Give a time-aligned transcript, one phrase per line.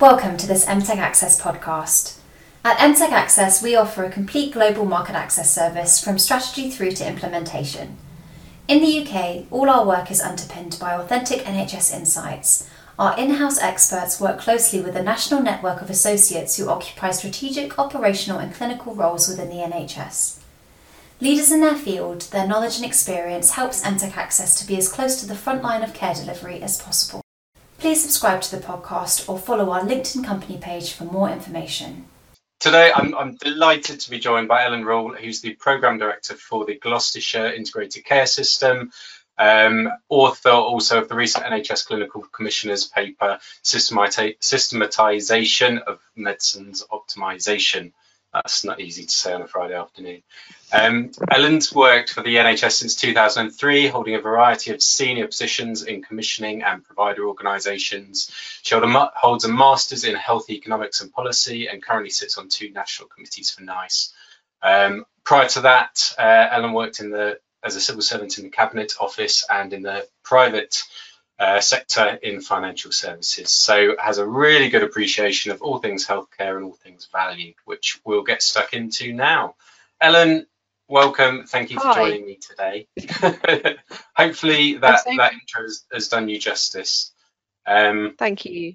[0.00, 2.18] Welcome to this MTech Access podcast.
[2.64, 7.06] At MTech Access, we offer a complete global market access service from strategy through to
[7.06, 7.96] implementation.
[8.66, 12.68] In the UK, all our work is underpinned by authentic NHS insights.
[12.98, 17.78] Our in house experts work closely with a national network of associates who occupy strategic,
[17.78, 20.40] operational, and clinical roles within the NHS.
[21.20, 25.20] Leaders in their field, their knowledge and experience helps MTech Access to be as close
[25.20, 27.23] to the front line of care delivery as possible.
[27.84, 32.06] Please subscribe to the podcast or follow our LinkedIn company page for more information.
[32.58, 36.64] Today, I'm, I'm, delighted to be joined by Ellen Rule, who's the Programme Director for
[36.64, 38.90] the Gloucestershire Integrated Care System,
[39.36, 47.92] um, author also of the recent NHS Clinical Commissioner's paper, Systematisation of Medicines Optimisation.
[48.32, 50.22] That's not easy to say on a Friday afternoon.
[50.74, 56.02] Um, Ellen's worked for the NHS since 2003, holding a variety of senior positions in
[56.02, 58.28] commissioning and provider organisations.
[58.62, 63.08] She holds a Master's in Health Economics and Policy and currently sits on two national
[63.08, 64.12] committees for NICE.
[64.62, 68.50] Um, prior to that, uh, Ellen worked in the as a civil servant in the
[68.50, 70.82] Cabinet Office and in the private
[71.38, 73.52] uh, sector in financial services.
[73.52, 78.00] So has a really good appreciation of all things healthcare and all things value, which
[78.04, 79.54] we'll get stuck into now.
[80.00, 80.46] Ellen,
[80.88, 81.44] welcome.
[81.46, 81.94] Thank you for Hi.
[81.94, 82.88] joining me today.
[84.16, 87.12] Hopefully that, that intro has, has, done you justice.
[87.66, 88.74] Um, Thank you.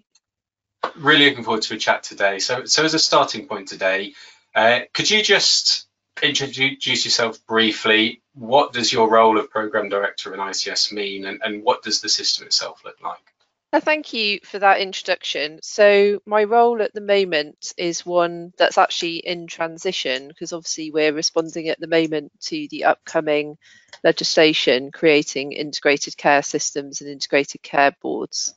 [0.95, 2.39] Really looking forward to a chat today.
[2.39, 4.13] So, so as a starting point today,
[4.55, 5.89] uh, could you just
[6.21, 8.21] introduce yourself briefly.
[8.33, 12.09] What does your role of program director in ICS mean, and, and what does the
[12.09, 13.28] system itself look like?
[13.71, 15.59] Uh, thank you for that introduction.
[15.61, 21.13] So, my role at the moment is one that's actually in transition because obviously we're
[21.13, 23.57] responding at the moment to the upcoming
[24.03, 28.55] legislation creating integrated care systems and integrated care boards.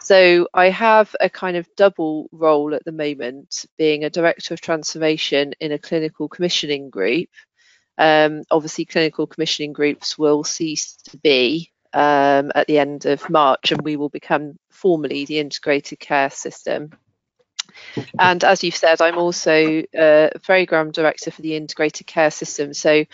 [0.00, 4.62] So I have a kind of double role at the moment, being a director of
[4.62, 7.28] transformation in a clinical commissioning group.
[7.98, 13.72] Um, obviously, clinical commissioning groups will cease to be um, at the end of March,
[13.72, 16.92] and we will become formally the integrated care system.
[18.18, 22.74] And as you've said, I'm also a program director for the integrated care system.
[22.74, 23.04] So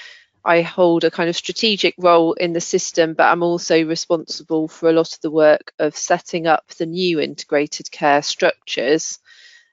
[0.45, 4.89] I hold a kind of strategic role in the system, but I'm also responsible for
[4.89, 9.19] a lot of the work of setting up the new integrated care structures,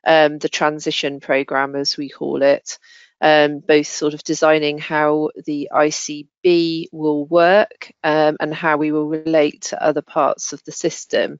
[0.06, 2.80] um, the transition program, as we call it,
[3.22, 9.08] um, both sort of designing how the ICB will work um, and how we will
[9.08, 11.40] relate to other parts of the system.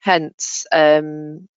[0.00, 1.48] Hence, um,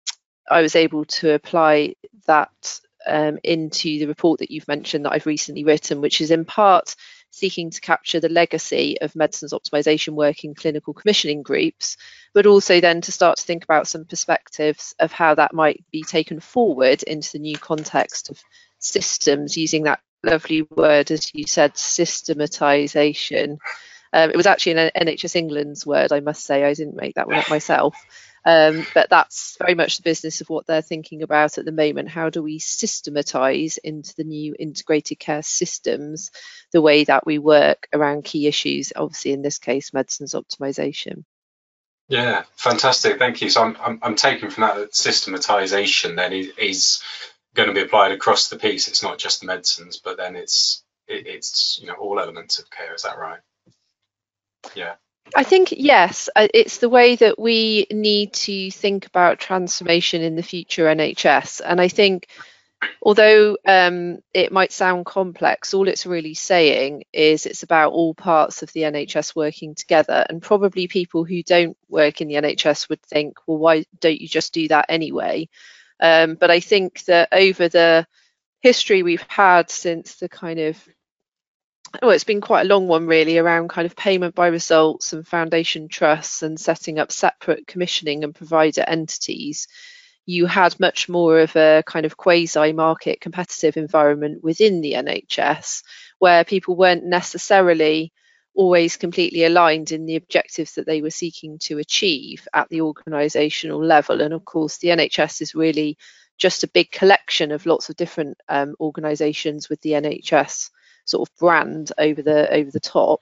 [0.50, 1.96] I was able to apply
[2.28, 6.46] that um, into the report that you've mentioned that I've recently written, which is in
[6.46, 6.96] part
[7.32, 11.98] seeking to capture the legacy of medicines optimization work in clinical commissioning groups,
[12.32, 16.04] but also then to start to think about some perspectives of how that might be
[16.04, 18.40] taken forward into the new context of
[18.84, 23.58] systems using that lovely word, as you said, systematization.
[24.12, 26.64] Um, it was actually an NHS England's word, I must say.
[26.64, 27.96] I didn't make that one up myself.
[28.46, 32.10] Um, but that's very much the business of what they're thinking about at the moment.
[32.10, 36.30] How do we systematize into the new integrated care systems
[36.74, 41.24] the way that we work around key issues, obviously in this case, medicines optimization?
[42.10, 43.18] Yeah, fantastic.
[43.18, 43.50] Thank you.
[43.50, 47.02] So I'm, I'm, I'm taking from that that systematization then is, is,
[47.56, 48.88] going to be applied across the piece.
[48.88, 52.70] It's not just the medicines, but then it's it, it's you know all elements of
[52.70, 52.94] care.
[52.94, 53.40] Is that right?
[54.76, 54.96] Yeah.
[55.36, 60.36] I think yes, uh, it's the way that we need to think about transformation in
[60.36, 62.28] the future NHS, and I think
[63.02, 68.64] although um, it might sound complex, all it's really saying is it's about all parts
[68.64, 70.26] of the NHS working together.
[70.30, 74.28] And probably people who don't work in the NHS would think, well, why don't you
[74.28, 75.50] just do that anyway?
[76.04, 78.06] Um, but I think that over the
[78.60, 80.78] history we've had since the kind of
[82.02, 85.26] well, it's been quite a long one really around kind of payment by results and
[85.26, 89.68] foundation trusts and setting up separate commissioning and provider entities.
[90.26, 95.84] You had much more of a kind of quasi market competitive environment within the NHS
[96.20, 98.12] where people weren't necessarily
[98.56, 103.84] always completely aligned in the objectives that they were seeking to achieve at the organisational
[103.84, 104.22] level.
[104.22, 105.98] And of course, the NHS is really
[106.38, 110.70] just a big collection of lots of different um, organisations with the NHS
[111.06, 113.22] sort of brand over the over the top.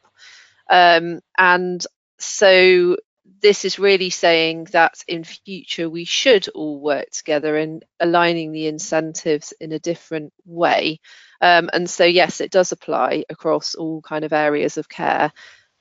[0.69, 1.85] Um, and
[2.19, 2.97] so
[3.41, 8.67] this is really saying that in future we should all work together and aligning the
[8.67, 10.99] incentives in a different way.
[11.41, 15.31] Um, and so yes, it does apply across all kind of areas of care.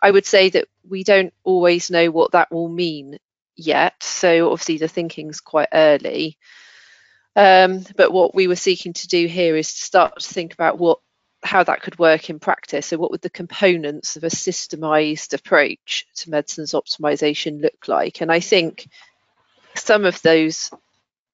[0.02, 3.19] I would say that we don't always know what that will mean
[3.56, 4.02] yet.
[4.02, 6.38] So obviously the thinking's quite early.
[7.37, 10.79] Um, but what we were seeking to do here is to start to think about
[10.79, 10.99] what
[11.42, 12.87] how that could work in practice.
[12.87, 18.20] So what would the components of a systemized approach to medicines optimization look like?
[18.20, 18.88] And I think
[19.75, 20.70] some of those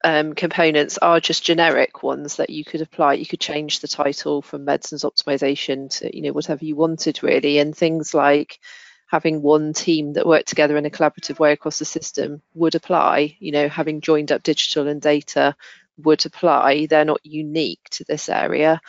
[0.03, 3.13] um, components are just generic ones that you could apply.
[3.13, 7.59] You could change the title from medicines optimization to you know whatever you wanted really,
[7.59, 8.59] and things like
[9.07, 13.35] having one team that worked together in a collaborative way across the system would apply.
[13.39, 15.55] You know, having joined up digital and data
[15.97, 16.85] would apply.
[16.85, 18.79] They're not unique to this area.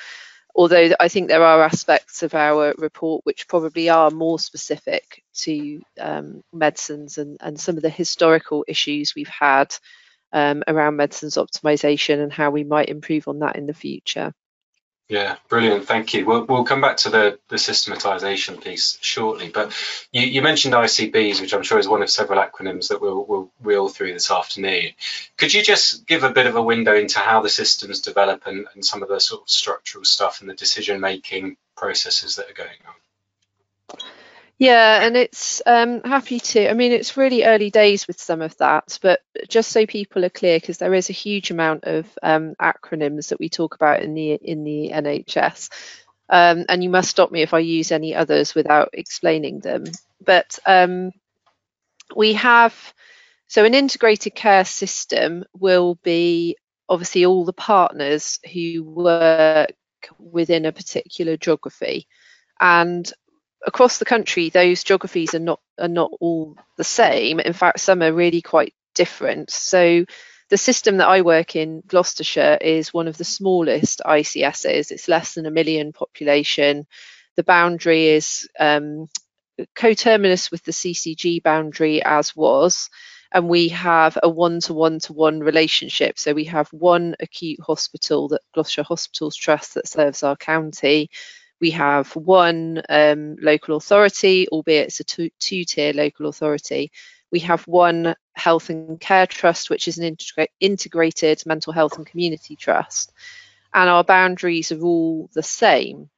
[0.58, 5.80] Although I think there are aspects of our report which probably are more specific to
[6.00, 9.72] um, medicines and, and some of the historical issues we've had
[10.32, 14.32] um, around medicines optimization and how we might improve on that in the future.
[15.08, 15.86] Yeah, brilliant.
[15.86, 16.26] Thank you.
[16.26, 19.72] We'll, we'll come back to the, the systematization piece shortly, but
[20.12, 23.50] you, you mentioned ICBs, which I'm sure is one of several acronyms that we'll, we'll
[23.62, 24.90] wheel through this afternoon.
[25.38, 28.66] Could you just give a bit of a window into how the systems develop and,
[28.74, 32.68] and some of the sort of structural stuff and the decision-making processes that are going
[32.86, 32.94] on?
[34.58, 36.68] Yeah, and it's um, happy to.
[36.68, 40.30] I mean, it's really early days with some of that, but just so people are
[40.30, 44.14] clear, because there is a huge amount of um, acronyms that we talk about in
[44.14, 45.70] the in the NHS,
[46.28, 49.84] um, and you must stop me if I use any others without explaining them.
[50.24, 51.12] But um,
[52.16, 52.74] we have
[53.48, 56.56] so an integrated care system will be
[56.88, 59.70] obviously all the partners who work
[60.18, 62.06] within a particular geography
[62.60, 63.12] and
[63.66, 67.40] across the country, those geographies are not are not all the same.
[67.40, 69.50] In fact, some are really quite different.
[69.50, 70.04] So
[70.50, 74.90] the system that I work in, Gloucestershire, is one of the smallest ICSs.
[74.90, 76.86] It's less than a million population.
[77.36, 79.08] The boundary is um,
[79.74, 82.88] coterminous with the CCG boundary as was,
[83.30, 86.18] and we have a one-to-one-to-one relationship.
[86.18, 91.10] So we have one acute hospital, that Gloucestershire Hospitals Trust, that serves our county,
[91.60, 95.30] we have one um, local authority, albeit it's a two,
[95.64, 96.92] tier local authority.
[97.30, 102.06] We have one health and care trust, which is an integra integrated mental health and
[102.06, 103.12] community trust.
[103.74, 106.08] And our boundaries are all the same.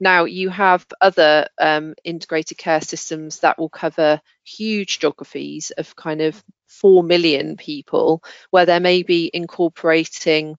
[0.00, 6.22] Now, you have other um, integrated care systems that will cover huge geographies of kind
[6.22, 10.56] of 4 million people, where they may be incorporating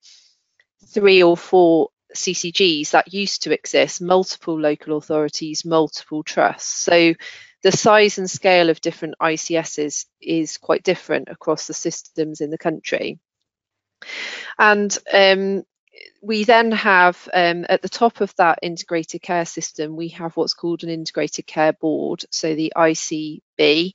[0.87, 6.69] three or four CCGs that used to exist, multiple local authorities, multiple trusts.
[6.69, 7.13] So
[7.63, 12.57] the size and scale of different ICSs is quite different across the systems in the
[12.57, 13.19] country.
[14.57, 15.63] And um,
[16.21, 20.53] we then have um, at the top of that integrated care system, we have what's
[20.53, 23.93] called an integrated care board, so the ICB,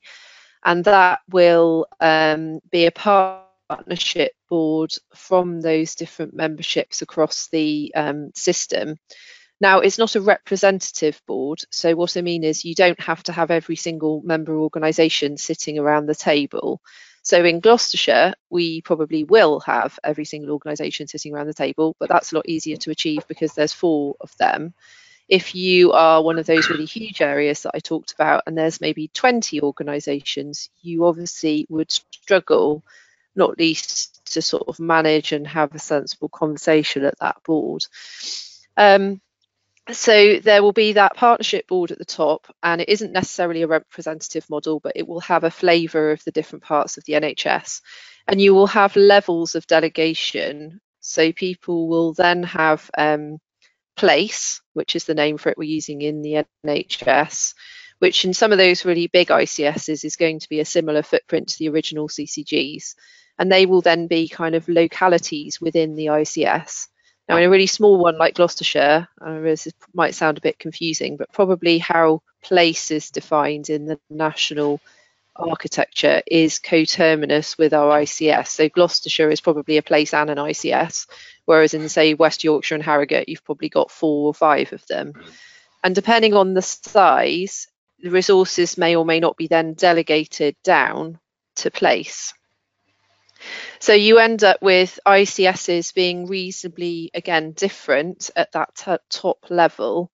[0.64, 7.92] and that will um, be a part partnership board from those different memberships across the
[7.94, 8.98] um, system.
[9.60, 11.62] Now, it's not a representative board.
[11.70, 15.78] So, what I mean is, you don't have to have every single member organisation sitting
[15.78, 16.82] around the table.
[17.22, 22.08] So, in Gloucestershire, we probably will have every single organisation sitting around the table, but
[22.10, 24.74] that's a lot easier to achieve because there's four of them.
[25.28, 28.80] If you are one of those really huge areas that I talked about, and there's
[28.80, 32.84] maybe 20 organisations, you obviously would struggle
[33.36, 37.84] not least to sort of manage and have a sensible conversation at that board.
[38.76, 39.20] Um,
[39.92, 43.68] so there will be that partnership board at the top, and it isn't necessarily a
[43.68, 47.82] representative model, but it will have a flavour of the different parts of the NHS.
[48.26, 50.80] And you will have levels of delegation.
[51.00, 53.38] So people will then have um,
[53.96, 57.54] place, which is the name for it we're using in the NHS,
[58.00, 61.48] which in some of those really big ICSs is going to be a similar footprint
[61.48, 62.96] to the original CCGs
[63.38, 66.88] and they will then be kind of localities within the ICS.
[67.28, 71.16] Now, in a really small one like Gloucestershire, I this might sound a bit confusing,
[71.16, 74.80] but probably how place is defined in the national
[75.34, 78.48] architecture is coterminous with our ICS.
[78.48, 81.06] So Gloucestershire is probably a place and an ICS,
[81.46, 85.12] whereas in say West Yorkshire and Harrogate, you've probably got four or five of them.
[85.82, 91.18] And depending on the size, the resources may or may not be then delegated down
[91.56, 92.34] to place.
[93.78, 100.10] So you end up with ICSs being reasonably, again, different at that top level.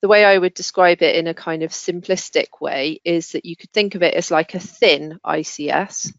[0.00, 3.54] The way I would describe it in a kind of simplistic way is that you
[3.54, 6.12] could think of it as like a thin ICS,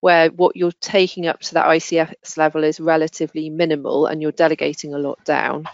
[0.00, 4.94] where what you're taking up to that ICS level is relatively minimal and you're delegating
[4.94, 5.64] a lot down,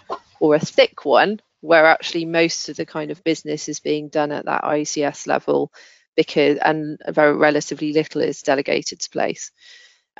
[0.40, 4.32] or a thick one, where actually most of the kind of business is being done
[4.32, 5.70] at that ICS level
[6.16, 9.52] because and very relatively little is delegated to place.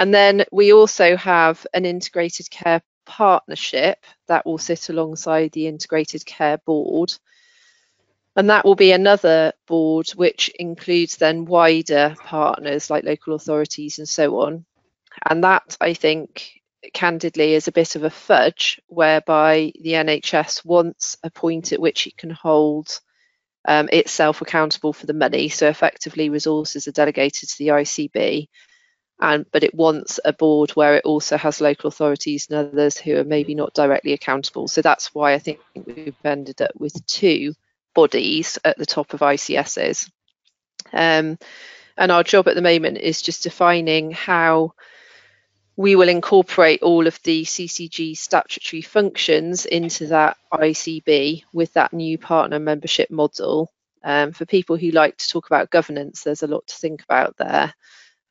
[0.00, 6.25] And then we also have an integrated care partnership that will sit alongside the integrated
[6.25, 7.12] care board.
[8.35, 14.09] And that will be another board which includes then wider partners like local authorities and
[14.09, 14.64] so on.
[15.28, 16.50] And that I think
[16.95, 22.07] candidly is a bit of a fudge whereby the NHS wants a point at which
[22.07, 22.88] it can hold
[23.69, 25.50] um, itself accountable for the money.
[25.50, 28.49] So effectively, resources are delegated to the ICB,
[29.20, 33.16] and but it wants a board where it also has local authorities and others who
[33.16, 34.66] are maybe not directly accountable.
[34.66, 37.54] So that's why I think we've ended up with two
[37.94, 40.10] bodies at the top of ICSs.
[40.92, 41.38] Um,
[41.96, 44.72] and our job at the moment is just defining how
[45.76, 52.16] we will incorporate all of the CCG statutory functions into that ICB with that new
[52.16, 53.70] partner membership model.
[54.02, 57.36] Um, for people who like to talk about governance, there's a lot to think about
[57.36, 57.74] there.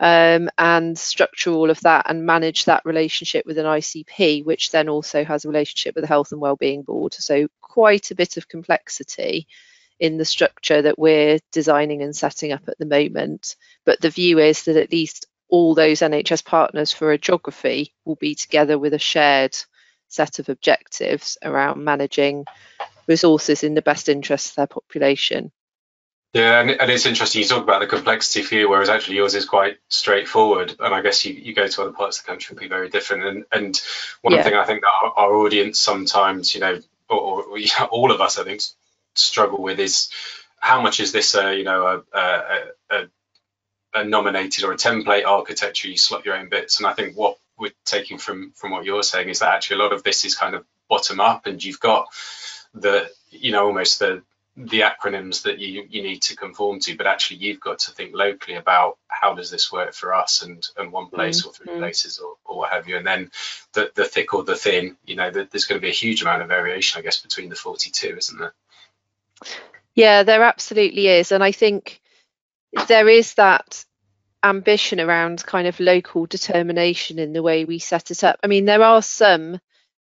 [0.01, 4.87] Um, and structure all of that and manage that relationship with an ICP, which then
[4.87, 7.13] also has a relationship with the Health and Wellbeing Board.
[7.13, 9.45] So quite a bit of complexity
[9.99, 13.55] in the structure that we're designing and setting up at the moment.
[13.85, 18.15] But the view is that at least all those NHS partners for a geography will
[18.15, 19.57] be together with a shared
[20.07, 22.45] set of objectives around managing
[23.07, 25.51] resources in the best interest of their population.
[26.33, 29.33] Yeah, and, and, it's interesting you talk about the complexity for you, whereas actually yours
[29.33, 30.75] is quite straightforward.
[30.79, 32.87] And I guess you, you go to other parts of the country will be very
[32.89, 33.23] different.
[33.23, 33.81] And and
[34.21, 34.43] one yeah.
[34.43, 38.11] thing I think that our, our, audience sometimes, you know, or, or you know, all
[38.11, 38.61] of us, I think,
[39.15, 40.09] struggle with is
[40.59, 43.07] how much is this a you know a, a, a
[43.93, 46.77] a nominated or a template architecture, you slot your own bits.
[46.77, 49.83] And I think what we're taking from from what you're saying is that actually a
[49.83, 52.07] lot of this is kind of bottom up, and you've got
[52.73, 54.21] the you know almost the
[54.67, 58.13] the acronyms that you you need to conform to, but actually you've got to think
[58.13, 61.49] locally about how does this work for us and and one place mm-hmm.
[61.49, 61.79] or 3 mm-hmm.
[61.79, 63.31] places or, or what have you, and then
[63.73, 64.97] the the thick or the thin.
[65.05, 67.49] You know, the, there's going to be a huge amount of variation, I guess, between
[67.49, 68.53] the 42, isn't there?
[69.95, 72.01] Yeah, there absolutely is, and I think
[72.87, 73.85] there is that
[74.43, 78.39] ambition around kind of local determination in the way we set it up.
[78.43, 79.59] I mean, there are some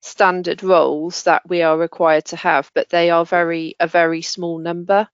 [0.03, 4.59] standard roles that we are required to have, but they are very a very small
[4.59, 5.07] number.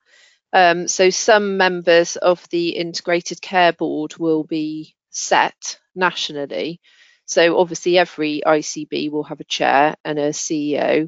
[0.51, 6.81] Um, so some members of the integrated care board will be set nationally.
[7.25, 11.07] So obviously every ICB will have a chair and a CEO.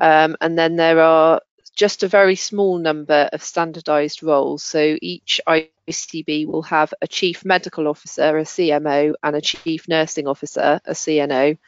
[0.00, 1.40] Um, and then there are
[1.74, 4.62] just a very small number of standardised roles.
[4.62, 10.28] So each ICB will have a chief medical officer, a CMO, and a chief nursing
[10.28, 11.58] officer, a CNO,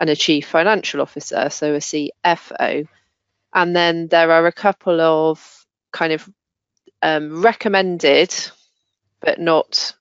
[0.00, 2.86] and a chief financial officer, so a CFO.
[3.54, 6.28] And then there are a couple of kind of
[7.02, 8.34] um, recommended
[9.20, 9.94] but not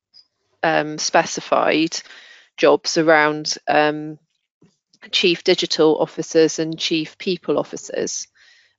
[0.64, 1.98] um, specified
[2.56, 4.20] jobs around um,
[5.12, 8.28] chief digital officers and chief people officers.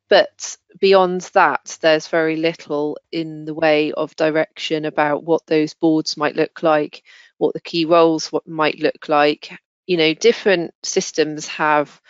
[0.08, 6.16] But beyond that, there's very little in the way of direction about what those boards
[6.16, 7.02] might look like,
[7.36, 9.58] what the key roles might look like.
[9.88, 12.00] You know, different systems have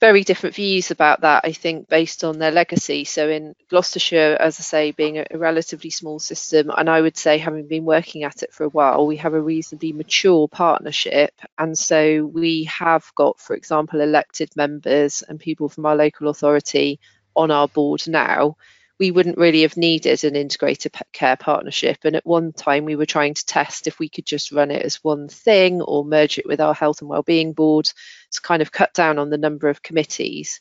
[0.00, 3.04] very different views about that, I think, based on their legacy.
[3.04, 7.16] So in Gloucestershire, as I say, being a, a, relatively small system, and I would
[7.16, 11.32] say having been working at it for a while, we have a reasonably mature partnership.
[11.58, 17.00] And so we have got, for example, elected members and people from our local authority
[17.34, 18.56] on our board now
[18.98, 21.98] we wouldn't really have needed an integrated care partnership.
[22.04, 24.82] And at one time, we were trying to test if we could just run it
[24.82, 27.90] as one thing or merge it with our health and wellbeing board
[28.32, 30.60] to kind of cut down on the number of committees.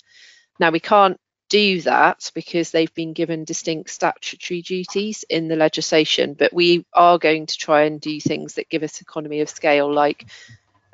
[0.59, 6.33] Now, we can't do that because they've been given distinct statutory duties in the legislation,
[6.33, 9.93] but we are going to try and do things that give us economy of scale,
[9.93, 10.25] like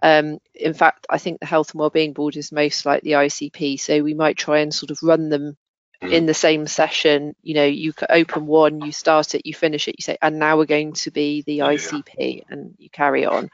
[0.04, 3.80] um, in fact, I think the Health and Wellbeing Board is most like the ICP,
[3.80, 5.58] so we might try and sort of run them
[6.02, 6.12] mm.
[6.12, 9.96] in the same session you know you open one you start it you finish it
[9.98, 13.50] you say and now we're going to be the icp and you carry on.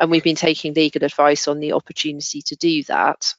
[0.00, 3.34] And we've been taking legal advice on the opportunity to do that.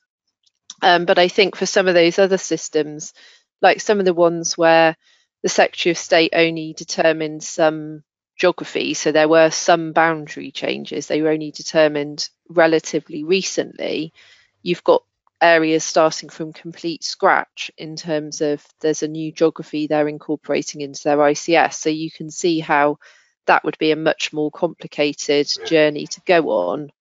[0.82, 3.14] Um, but i think for some of those other systems
[3.62, 4.96] like some of the ones where
[5.44, 8.04] the secretary of state only determined some
[8.38, 14.14] geography so there were some boundary changes they were only determined relatively recently
[14.62, 15.04] you've got
[15.42, 21.02] areas starting from complete scratch in terms of there's a new geography they're incorporating into
[21.04, 21.74] their ICS.
[21.74, 22.98] So you can see how
[23.46, 26.92] that would be a much more complicated journey to go on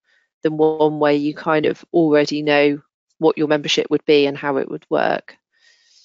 [0.41, 2.81] than one where you kind of already know
[3.17, 5.35] what your membership would be and how it would work.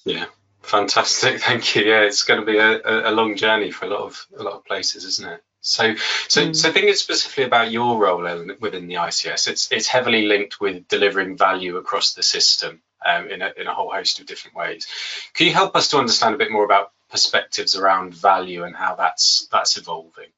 [0.03, 0.25] Yeah.
[0.65, 1.83] Fantastic, thank you.
[1.83, 4.53] Yeah, it's going to be a, a long journey for a lot of a lot
[4.53, 5.43] of places, isn't it?
[5.65, 5.95] So,
[6.27, 6.55] so, mm.
[6.55, 8.21] so thinking specifically about your role
[8.59, 13.41] within the ICS, it's it's heavily linked with delivering value across the system um, in
[13.41, 14.85] a in a whole host of different ways.
[15.33, 18.93] Can you help us to understand a bit more about perspectives around value and how
[18.95, 20.29] that's that's evolving?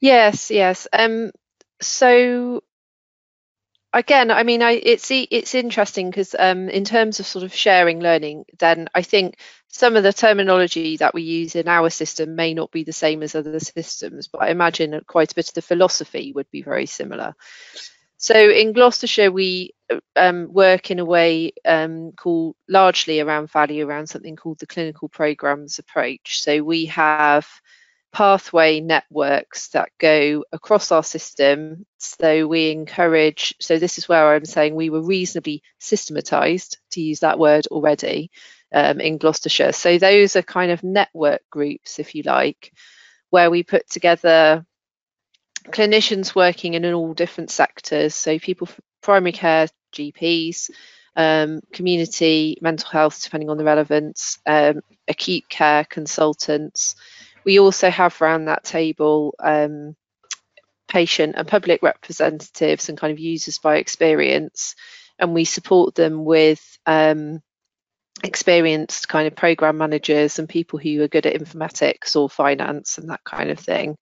[0.00, 0.88] Yes, yes.
[0.90, 1.32] Um,
[1.82, 2.62] so
[3.92, 8.00] again, I mean, I, it's it's interesting because um, in terms of sort of sharing
[8.00, 9.36] learning, then I think
[9.68, 13.22] some of the terminology that we use in our system may not be the same
[13.22, 16.86] as other systems, but I imagine quite a bit of the philosophy would be very
[16.86, 17.34] similar.
[18.16, 19.74] So in Gloucestershire, we
[20.16, 25.08] um, work in a way um, called largely around value, around something called the clinical
[25.08, 26.42] programs approach.
[26.42, 27.46] So we have
[28.12, 31.86] pathway networks that go across our system.
[31.98, 37.20] So we encourage, so this is where I'm saying we were reasonably systematized, to use
[37.20, 38.32] that word already,
[38.72, 39.72] um, in Gloucestershire.
[39.72, 42.72] So those are kind of network groups, if you like,
[43.30, 44.64] where we put together
[45.66, 48.14] clinicians working in all different sectors.
[48.14, 50.70] So people, from primary care, GPs,
[51.16, 56.94] um, community, mental health, depending on the relevance, um, acute care consultants,
[57.44, 59.96] we also have around that table um,
[60.86, 64.74] patient and public representatives and kind of users by experience,
[65.18, 67.42] and we support them with um,
[68.24, 73.10] experienced kind of program managers and people who are good at informatics or finance and
[73.10, 73.96] that kind of thing.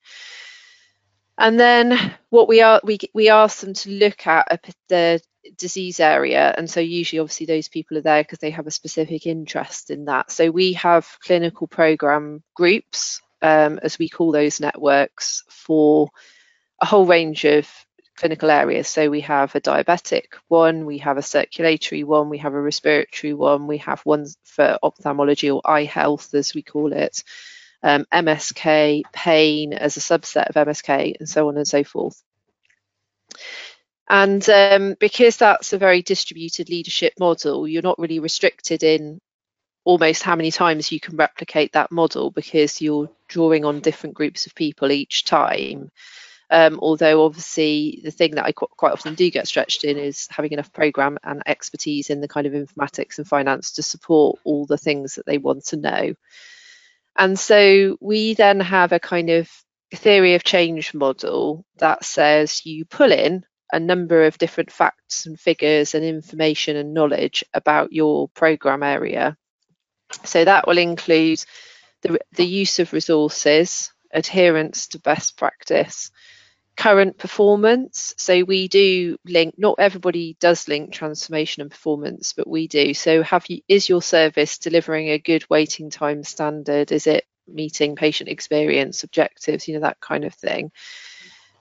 [1.39, 5.21] And then what we are we we ask them to look at a, the
[5.59, 9.27] disease area, and so usually obviously those people are there because they have a specific
[9.27, 10.31] interest in that.
[10.31, 16.09] So we have clinical program groups um, as we call those networks, for
[16.81, 17.69] a whole range of
[18.17, 18.89] clinical areas.
[18.89, 23.35] So we have a diabetic one, we have a circulatory one, we have a respiratory
[23.35, 27.23] one, we have one for ophthalmology or eye health, as we call it,
[27.83, 32.23] um, MSK, pain as a subset of MSK, and so on and so forth.
[34.09, 39.21] And um, because that's a very distributed leadership model, you're not really restricted in
[39.85, 44.47] almost how many times you can replicate that model because you're drawing on different groups
[44.47, 45.91] of people each time.
[46.49, 50.29] Um, although obviously the thing that I qu quite often do get stretched in is
[50.31, 54.65] having enough program and expertise in the kind of informatics and finance to support all
[54.65, 56.15] the things that they want to know.
[57.19, 59.51] And so we then have a kind of
[59.93, 65.41] theory of change model that says you pull in a number of different facts and
[65.41, 69.37] figures and information and knowledge about your program area
[70.25, 71.45] so that will include
[72.03, 76.11] the, the use of resources, adherence to best practice,
[76.77, 78.15] current performance.
[78.17, 82.95] So we do link, not everybody does link transformation and performance, but we do.
[82.95, 86.93] So have you, is your service delivering a good waiting time standard?
[86.93, 90.71] Is it meeting patient experience objectives, you know, that kind of thing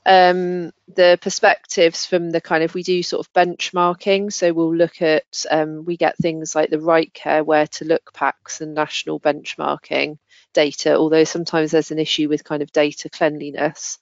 [0.05, 5.01] um, the perspectives from the kind of we do sort of benchmarking so we'll look
[5.01, 9.19] at um, we get things like the right care where to look packs and national
[9.19, 10.17] benchmarking
[10.53, 13.97] data although sometimes there's an issue with kind of data cleanliness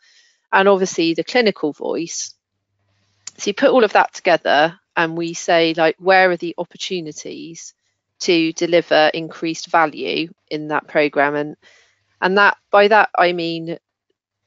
[0.53, 2.35] and obviously the clinical voice
[3.37, 7.73] so you put all of that together and we say like where are the opportunities
[8.19, 11.55] to deliver increased value in that program and
[12.21, 13.77] and that by that i mean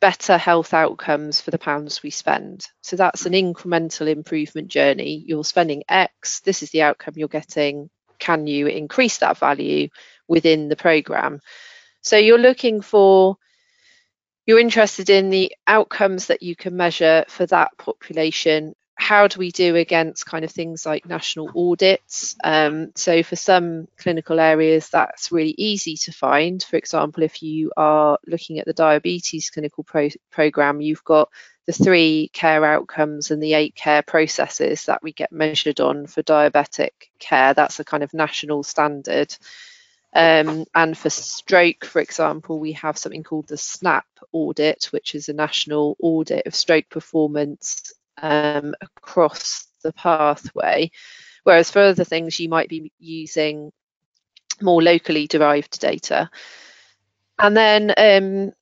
[0.00, 2.66] better health outcomes for the pounds we spend.
[2.82, 5.24] So that's an incremental improvement journey.
[5.26, 7.90] You're spending X, this is the outcome you're getting.
[8.18, 9.88] Can you increase that value
[10.28, 11.40] within the program?
[12.02, 13.36] So you're looking for,
[14.46, 19.50] you're interested in the outcomes that you can measure for that population how do we
[19.50, 22.34] do against kind of things like national audits?
[22.42, 26.62] Um, so for some clinical areas, that's really easy to find.
[26.62, 31.28] For example, if you are looking at the diabetes clinical pro program, you've got
[31.66, 36.22] the three care outcomes and the eight care processes that we get measured on for
[36.22, 37.52] diabetic care.
[37.52, 39.36] That's a kind of national standard.
[40.16, 45.28] Um, and for stroke, for example, we have something called the SNAP audit, which is
[45.28, 50.90] a national audit of stroke performance um, across the pathway.
[51.44, 53.72] Whereas for other things, you might be using
[54.62, 56.30] more locally derived data.
[57.38, 58.52] And then um,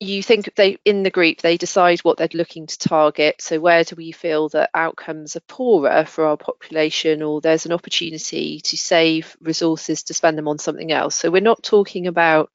[0.00, 3.40] you think they in the group they decide what they're looking to target.
[3.40, 7.72] So where do we feel that outcomes are poorer for our population, or there's an
[7.72, 11.16] opportunity to save resources to spend them on something else.
[11.16, 12.50] So we're not talking about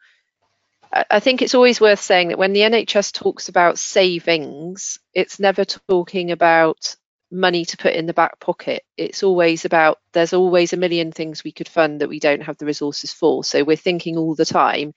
[1.10, 5.66] I think it's always worth saying that when the NHS talks about savings, it's never
[5.66, 6.96] talking about
[7.32, 8.84] money to put in the back pocket.
[8.96, 12.58] It's always about there's always a million things we could fund that we don't have
[12.58, 13.44] the resources for.
[13.44, 14.94] So we're thinking all the time,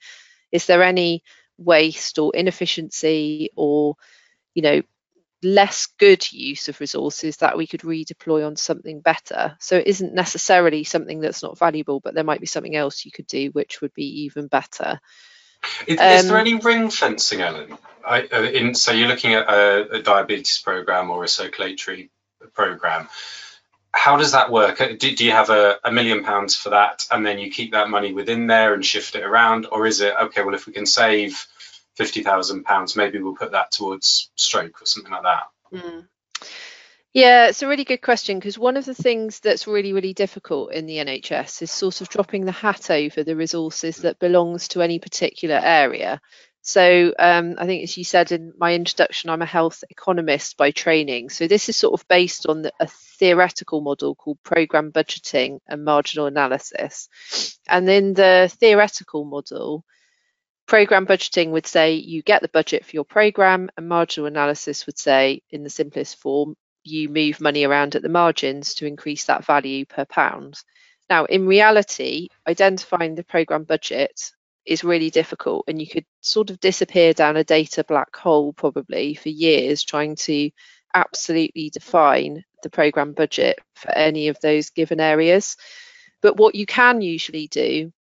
[0.51, 1.23] is there any
[1.57, 3.95] waste or inefficiency or
[4.53, 4.81] you know
[5.43, 9.55] less good use of resources that we could redeploy on something better.
[9.59, 13.11] So it isn't necessarily something that's not valuable, but there might be something else you
[13.11, 14.99] could do which would be even better.
[15.85, 17.77] Is, um, is there any ring fencing, Ellen?
[18.05, 22.09] I, uh, in, so you're looking at a, a, diabetes program or a circulatory
[22.53, 23.09] program.
[24.07, 24.79] How does that work?
[24.79, 27.73] Uh, do, do you have a, a, million pounds for that and then you keep
[27.73, 29.67] that money within there and shift it around?
[29.69, 31.45] Or is it, okay, well, if we can save
[31.99, 35.43] £50,000, maybe we'll put that towards stroke or something like that?
[35.73, 36.07] Mm.
[37.11, 40.71] Yeah, it's a really good question because one of the things that's really, really difficult
[40.71, 44.81] in the NHS is sort of dropping the hat over the resources that belongs to
[44.81, 46.21] any particular area.
[46.67, 50.71] So um, I think, as you said in my introduction, I'm a health economist by
[50.71, 51.29] training.
[51.29, 56.25] So this is sort of based on a theoretical model called program budgeting and marginal
[56.25, 57.07] analysis.
[57.69, 59.85] And in the theoretical model,
[60.65, 64.99] program budgeting would say you get the budget for your program, and marginal analysis would
[64.99, 69.45] say, in the simplest form, you move money around at the margins to increase that
[69.45, 70.59] value per pound.
[71.09, 74.33] Now, in reality, identifying the program budget
[74.67, 79.15] is really difficult, and you could sort of disappear down a data black hole probably
[79.15, 80.51] for years trying to
[80.93, 85.57] absolutely define the program budget for any of those given areas.
[86.21, 87.93] But what you can usually do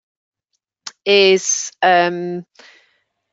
[1.03, 2.45] is um,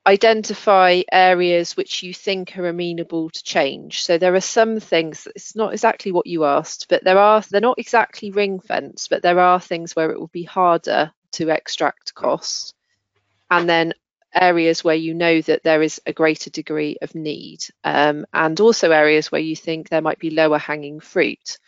[0.06, 4.02] identify areas which you think are amenable to change.
[4.02, 7.60] So there are some things, it's not exactly what you asked, but there are, they're
[7.60, 12.14] not exactly ring fence, but there are things where it will be harder to extract
[12.14, 12.74] costs.
[13.52, 13.92] And then
[14.34, 18.90] areas where you know that there is a greater degree of need, um, and also
[18.90, 21.58] areas where you think there might be lower hanging fruit.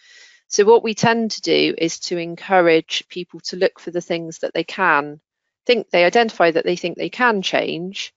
[0.49, 4.39] So, what we tend to do is to encourage people to look for the things
[4.39, 5.21] that they can
[5.67, 8.15] think they identify that they think they can change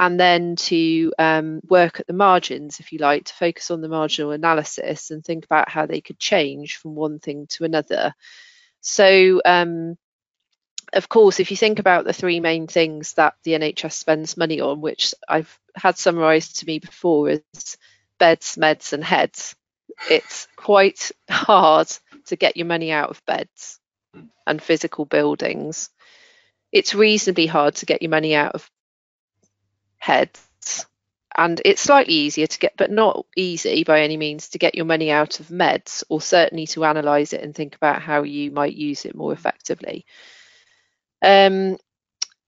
[0.00, 3.88] and then to um, work at the margins, if you like, to focus on the
[3.88, 8.14] marginal analysis and think about how they could change from one thing to another.
[8.80, 9.96] So, um,
[10.94, 14.60] of course, if you think about the three main things that the NHS spends money
[14.60, 17.76] on, which I've had summarised to me before as
[18.18, 19.56] beds, meds, and heads,
[20.10, 21.88] it's quite hard
[22.26, 23.80] to get your money out of beds
[24.46, 25.90] and physical buildings.
[26.72, 28.70] It's reasonably hard to get your money out of
[29.98, 30.86] heads
[31.36, 34.84] and it's slightly easier to get but not easy by any means to get your
[34.84, 38.74] money out of meds or certainly to analyze it and think about how you might
[38.74, 40.04] use it more effectively
[41.24, 41.78] um,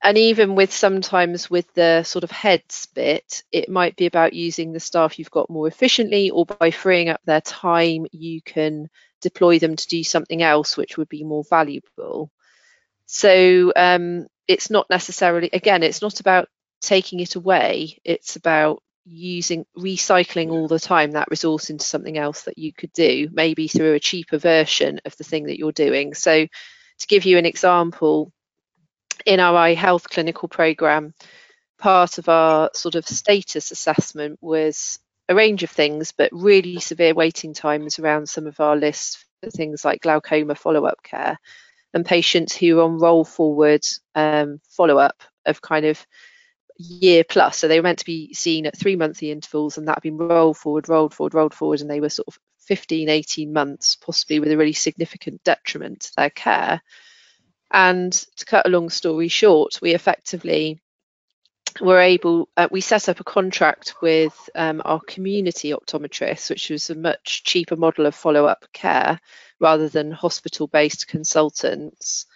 [0.02, 4.72] and even with sometimes with the sort of heads bit it might be about using
[4.72, 8.88] the staff you've got more efficiently or by freeing up their time you can
[9.20, 12.30] deploy them to do something else which would be more valuable
[13.06, 16.48] so um, it's not necessarily, again, it's not about
[16.80, 17.98] taking it away.
[18.04, 22.92] It's about using recycling all the time that resource into something else that you could
[22.92, 26.14] do, maybe through a cheaper version of the thing that you're doing.
[26.14, 28.32] So to give you an example,
[29.24, 31.14] in our eye health clinical program,
[31.78, 34.98] part of our sort of status assessment was
[35.28, 39.50] a range of things, but really severe waiting times around some of our lists for
[39.50, 41.38] things like glaucoma follow-up care
[41.96, 46.06] and patients who are on roll forward um, follow up of kind of
[46.78, 47.56] year plus.
[47.56, 50.18] So they were meant to be seen at three monthly intervals, and that had been
[50.18, 54.40] rolled forward, rolled forward, rolled forward, and they were sort of 15, 18 months, possibly
[54.40, 56.82] with a really significant detriment to their care.
[57.70, 60.80] And to cut a long story short, we effectively
[61.80, 66.88] were able, uh, we set up a contract with um, our community optometrists, which was
[66.90, 69.20] a much cheaper model of follow up care
[69.60, 72.26] rather than hospital based consultants,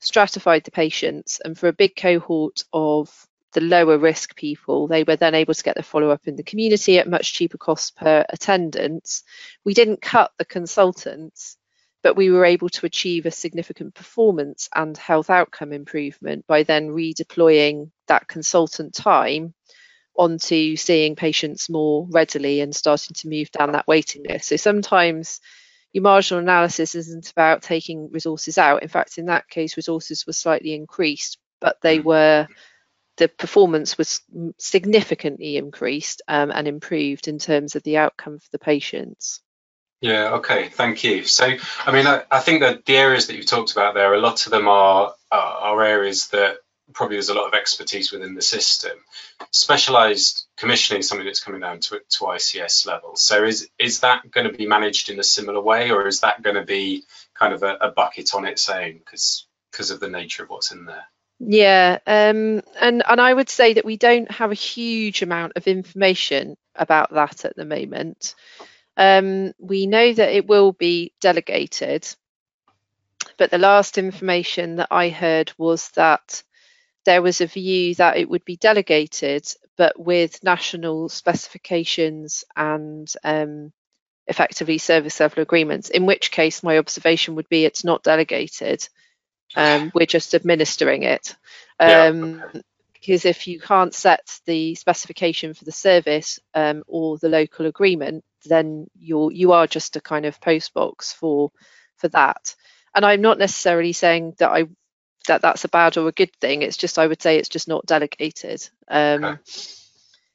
[0.00, 5.16] stratified the patients, and for a big cohort of the lower risk people, they were
[5.16, 8.24] then able to get the follow up in the community at much cheaper cost per
[8.28, 9.22] attendance.
[9.64, 11.56] We didn't cut the consultants,
[12.08, 16.88] but we were able to achieve a significant performance and health outcome improvement by then
[16.88, 19.52] redeploying that consultant time
[20.16, 24.48] onto seeing patients more readily and starting to move down that waiting list.
[24.48, 25.40] So sometimes
[25.92, 28.82] your marginal analysis isn't about taking resources out.
[28.82, 32.04] In fact, in that case, resources were slightly increased, but they mm.
[32.04, 32.48] were
[33.18, 34.22] the performance was
[34.56, 39.42] significantly increased um, and improved in terms of the outcome for the patients.
[40.00, 41.24] Yeah, okay, thank you.
[41.24, 44.20] So, I mean, I, I think that the areas that you've talked about there, a
[44.20, 46.58] lot of them are are areas that
[46.92, 48.96] probably there's a lot of expertise within the system.
[49.50, 53.16] Specialized commissioning is something that's coming down to, to ICS level.
[53.16, 56.42] So is is that going to be managed in a similar way, or is that
[56.42, 60.08] going to be kind of a, a bucket on its own because because of the
[60.08, 61.04] nature of what's in there?
[61.40, 65.66] Yeah, um, and and I would say that we don't have a huge amount of
[65.66, 68.34] information about that at the moment.
[68.98, 72.06] Um, we know that it will be delegated,
[73.38, 76.42] but the last information that I heard was that
[77.04, 83.72] there was a view that it would be delegated, but with national specifications and um,
[84.26, 85.90] effectively service level agreements.
[85.90, 88.86] In which case, my observation would be it's not delegated.
[89.54, 91.36] Um, we're just administering it.
[91.80, 92.62] Um, yeah, okay.
[93.00, 98.24] Because if you can't set the specification for the service um, or the local agreement,
[98.44, 101.50] then you're you are just a kind of postbox for
[101.96, 102.54] for that.
[102.94, 104.64] And I'm not necessarily saying that I
[105.28, 106.62] that that's a bad or a good thing.
[106.62, 108.68] It's just I would say it's just not delegated.
[108.88, 109.42] Um, okay.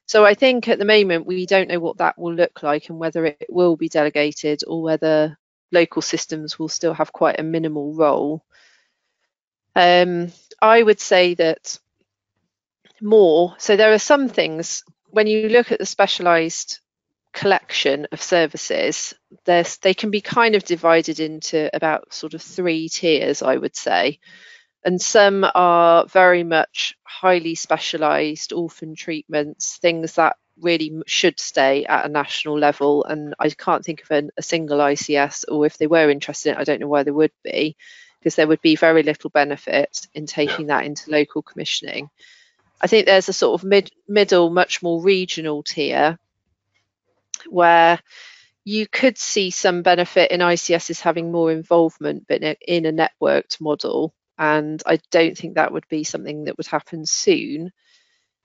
[0.06, 3.00] So I think at the moment we don't know what that will look like and
[3.00, 5.38] whether it will be delegated or whether
[5.72, 8.44] local systems will still have quite a minimal role.
[9.76, 11.80] Um, I would say that
[13.02, 13.56] more.
[13.58, 16.80] So there are some things when you look at the specialised
[17.34, 19.14] collection of services,
[19.46, 24.20] they can be kind of divided into about sort of three tiers, I would say.
[24.86, 32.06] And some are very much highly specialised orphan treatments, things that really should stay at
[32.06, 33.04] a national level.
[33.06, 36.56] And I can't think of an, a single ICS, or if they were interested in
[36.56, 37.76] it, I don't know why they would be
[38.20, 42.10] because there would be very little benefit in taking that into local commissioning.
[42.84, 46.20] I think there's a sort of mid, middle, much more regional tier
[47.50, 48.00] where
[48.66, 54.14] you could see some benefit in ICSs having more involvement, but in a, networked model.
[54.38, 57.72] And I don't think that would be something that would happen soon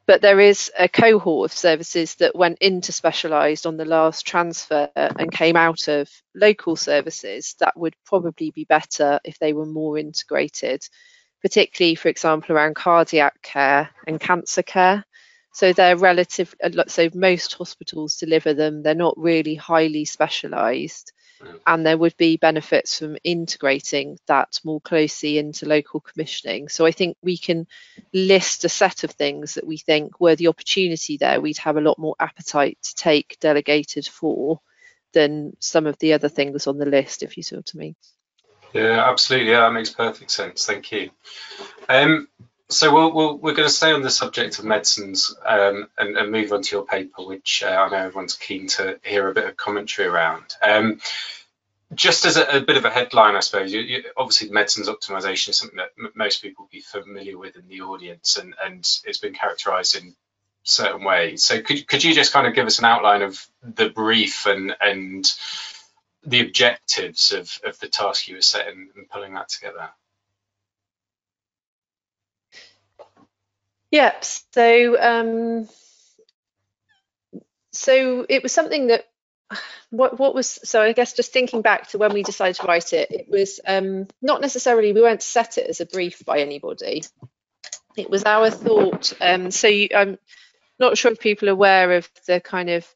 [0.08, 4.88] but there is a cohort of services that went into specialised on the last transfer
[4.96, 9.98] and came out of local services that would probably be better if they were more
[9.98, 10.80] integrated,
[11.42, 15.04] particularly, for example, around cardiac care and cancer care.
[15.52, 21.12] So they're relative, uh, so most hospitals deliver them, they're not really highly specialised
[21.66, 26.68] and there would be benefits from integrating that more closely into local commissioning.
[26.68, 27.66] So I think we can
[28.12, 31.82] list a set of things that we think were the opportunity there, we'd have a
[31.82, 34.60] lot more appetite to take delegated for
[35.12, 37.96] than some of the other things on the list, if you see what I mean.
[38.72, 39.50] Yeah, absolutely.
[39.50, 40.66] Yeah, that makes perfect sense.
[40.66, 41.10] Thank you.
[41.88, 42.28] Um,
[42.68, 46.30] so we we are going to stay on the subject of medicines um, and, and,
[46.30, 49.48] move on to your paper, which uh, I know everyone's keen to hear a bit
[49.48, 50.54] of commentary around.
[50.62, 51.00] Um,
[51.94, 55.48] just as a, a, bit of a headline, I suppose, you, you, obviously medicines optimization
[55.48, 59.18] is something that most people will be familiar with in the audience, and, and it's
[59.18, 60.14] been characterized in
[60.62, 61.42] certain ways.
[61.42, 64.76] So could, could you just kind of give us an outline of the brief and,
[64.82, 65.24] and
[66.28, 69.90] the objectives of, of the task you were setting and pulling that together?
[73.90, 74.24] Yep.
[74.24, 75.68] So um,
[77.72, 79.04] so it was something that
[79.90, 82.92] what what was so I guess just thinking back to when we decided to write
[82.92, 87.02] it, it was um, not necessarily we weren't set it as a brief by anybody.
[87.96, 89.12] It was our thought.
[89.20, 90.18] Um, so you, I'm
[90.78, 92.86] not sure if people are aware of the kind of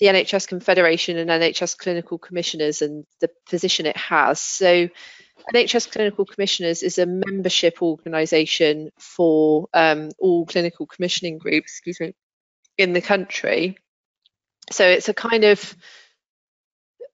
[0.00, 4.40] the NHS Confederation and NHS Clinical Commissioners and the position it has.
[4.40, 4.88] So
[5.54, 12.14] NHS Clinical Commissioners is a membership organisation for um, all clinical commissioning groups, excuse me,
[12.76, 13.78] in the country.
[14.70, 15.74] So it's a kind of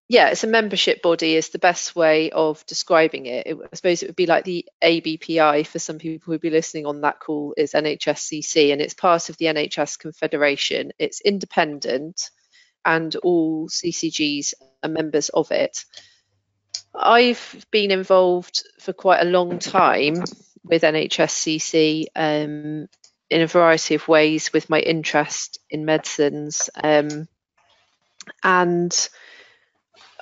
[0.06, 3.46] yeah, it's a membership body is the best way of describing it.
[3.46, 3.56] it.
[3.56, 7.00] I suppose it would be like the ABPI for some people who'd be listening on
[7.00, 10.92] that call is NHSCC and it's part of the NHS Confederation.
[10.98, 12.30] It's independent
[12.84, 15.84] and all CCGs are members of it.
[16.94, 20.22] I've been involved for quite a long time
[20.62, 22.88] with NHSCC um,
[23.30, 26.70] in a variety of ways with my interest in medicines.
[26.82, 27.26] Um,
[28.42, 29.08] and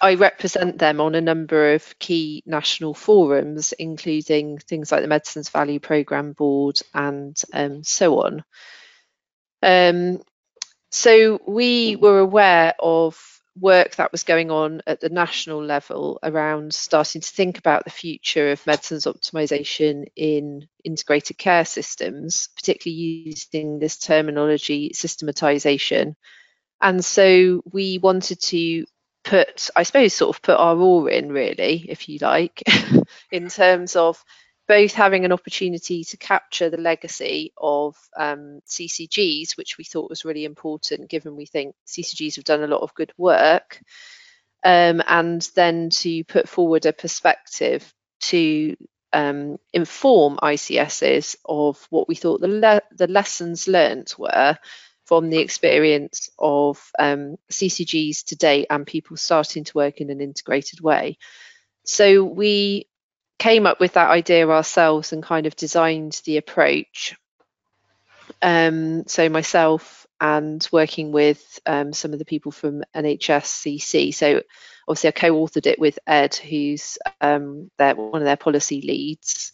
[0.00, 5.48] I represent them on a number of key national forums, including things like the Medicines
[5.50, 8.44] Value Programme Board and um, so on.
[9.62, 10.20] Um,
[10.92, 13.18] so we were aware of
[13.58, 17.90] work that was going on at the national level around starting to think about the
[17.90, 26.16] future of medicines optimization in integrated care systems, particularly using this terminology systematization.
[26.80, 28.84] And so we wanted to
[29.24, 32.62] put, I suppose, sort of put our oar in, really, if you like,
[33.30, 34.22] in terms of
[34.68, 40.24] both having an opportunity to capture the legacy of um, CCGs, which we thought was
[40.24, 43.80] really important, given we think CCGs have done a lot of good work,
[44.64, 48.76] um, and then to put forward a perspective to
[49.12, 54.56] um, inform ICSs of what we thought the, le the lessons learnt were
[55.04, 60.20] from the experience of um, CCGs to date and people starting to work in an
[60.20, 61.18] integrated way.
[61.84, 62.86] So we
[63.38, 67.16] came up with that idea ourselves and kind of designed the approach.
[68.40, 74.14] Um, so myself and working with um, some of the people from NHSCC.
[74.14, 74.42] So
[74.86, 79.52] obviously I co-authored it with Ed, who's um, their, one of their policy leads.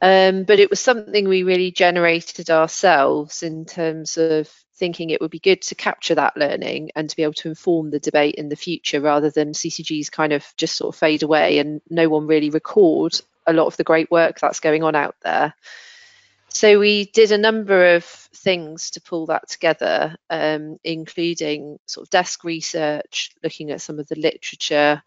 [0.00, 5.30] Um, but it was something we really generated ourselves in terms of thinking it would
[5.30, 8.48] be good to capture that learning and to be able to inform the debate in
[8.48, 12.28] the future rather than CCGs kind of just sort of fade away and no one
[12.28, 15.54] really record a lot of the great work that's going on out there.
[16.48, 22.10] So we did a number of things to pull that together, um, including sort of
[22.10, 25.02] desk research, looking at some of the literature,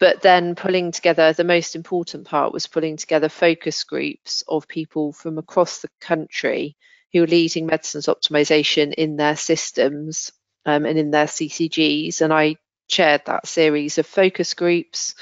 [0.00, 5.12] but then pulling together the most important part was pulling together focus groups of people
[5.12, 6.76] from across the country
[7.12, 10.30] who are leading medicines optimization in their systems
[10.66, 12.20] um, and in their CCGs.
[12.20, 12.56] And I
[12.86, 15.14] chaired that series of focus groups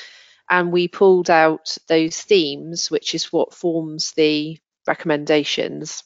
[0.49, 6.05] and we pulled out those themes, which is what forms the recommendations,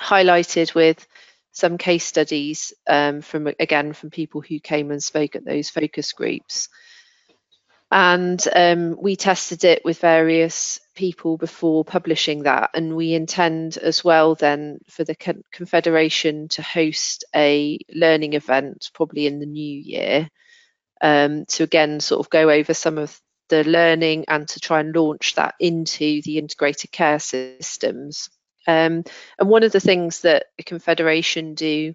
[0.00, 1.06] highlighted with
[1.52, 6.12] some case studies um, from again from people who came and spoke at those focus
[6.12, 6.68] groups
[7.92, 12.70] and um, we tested it with various people before publishing that.
[12.72, 18.90] And we intend as well then for the con confederation to host a learning event
[18.94, 20.30] probably in the new year
[21.02, 24.96] um, to again sort of go over some of the learning and to try and
[24.96, 28.30] launch that into the integrated care systems.
[28.66, 29.04] Um,
[29.38, 31.94] and one of the things that the confederation do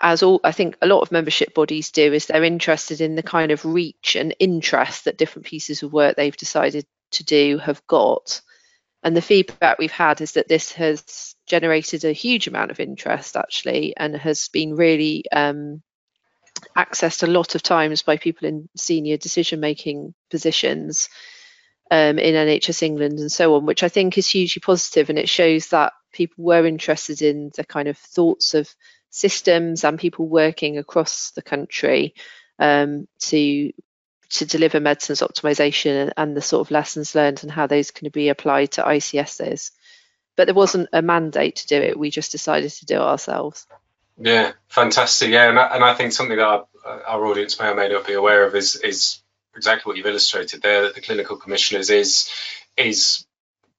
[0.00, 3.22] as all I think a lot of membership bodies do is they're interested in the
[3.22, 7.86] kind of reach and interest that different pieces of work they've decided to do have
[7.86, 8.40] got.
[9.02, 13.36] And the feedback we've had is that this has generated a huge amount of interest
[13.36, 15.82] actually and has been really um,
[16.76, 21.08] accessed a lot of times by people in senior decision making positions
[21.90, 25.28] um, in NHS England and so on, which I think is hugely positive and it
[25.28, 28.74] shows that people were interested in the kind of thoughts of
[29.14, 32.14] systems and people working across the country
[32.58, 33.72] um, to
[34.28, 38.28] to deliver medicines optimization and the sort of lessons learned and how those can be
[38.28, 39.70] applied to ICSs.
[40.34, 41.96] But there wasn't a mandate to do it.
[41.96, 43.68] We just decided to do it ourselves.
[44.18, 45.30] Yeah, fantastic.
[45.30, 46.66] Yeah, and I, and I think something that our,
[47.06, 49.22] our audience may or may not be aware of is is
[49.54, 50.82] exactly what you've illustrated there.
[50.82, 52.28] That the clinical commissioners is
[52.76, 53.23] is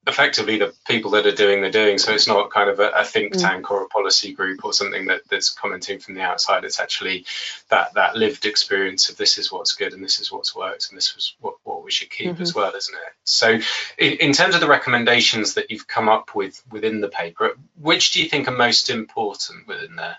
[0.08, 1.98] effectively the people that are doing the doing.
[1.98, 3.42] So it's not kind of a, a think mm.
[3.42, 3.72] tank mm.
[3.72, 6.64] or a policy group or something that, that's commenting from the outside.
[6.64, 7.26] It's actually
[7.70, 10.98] that that lived experience of this is what's good and this is what's worked and
[10.98, 12.42] this is what, what we should keep mm-hmm.
[12.42, 13.14] as well, isn't it?
[13.24, 13.60] So
[13.98, 18.12] in, in, terms of the recommendations that you've come up with within the paper, which
[18.12, 20.18] do you think are most important within there?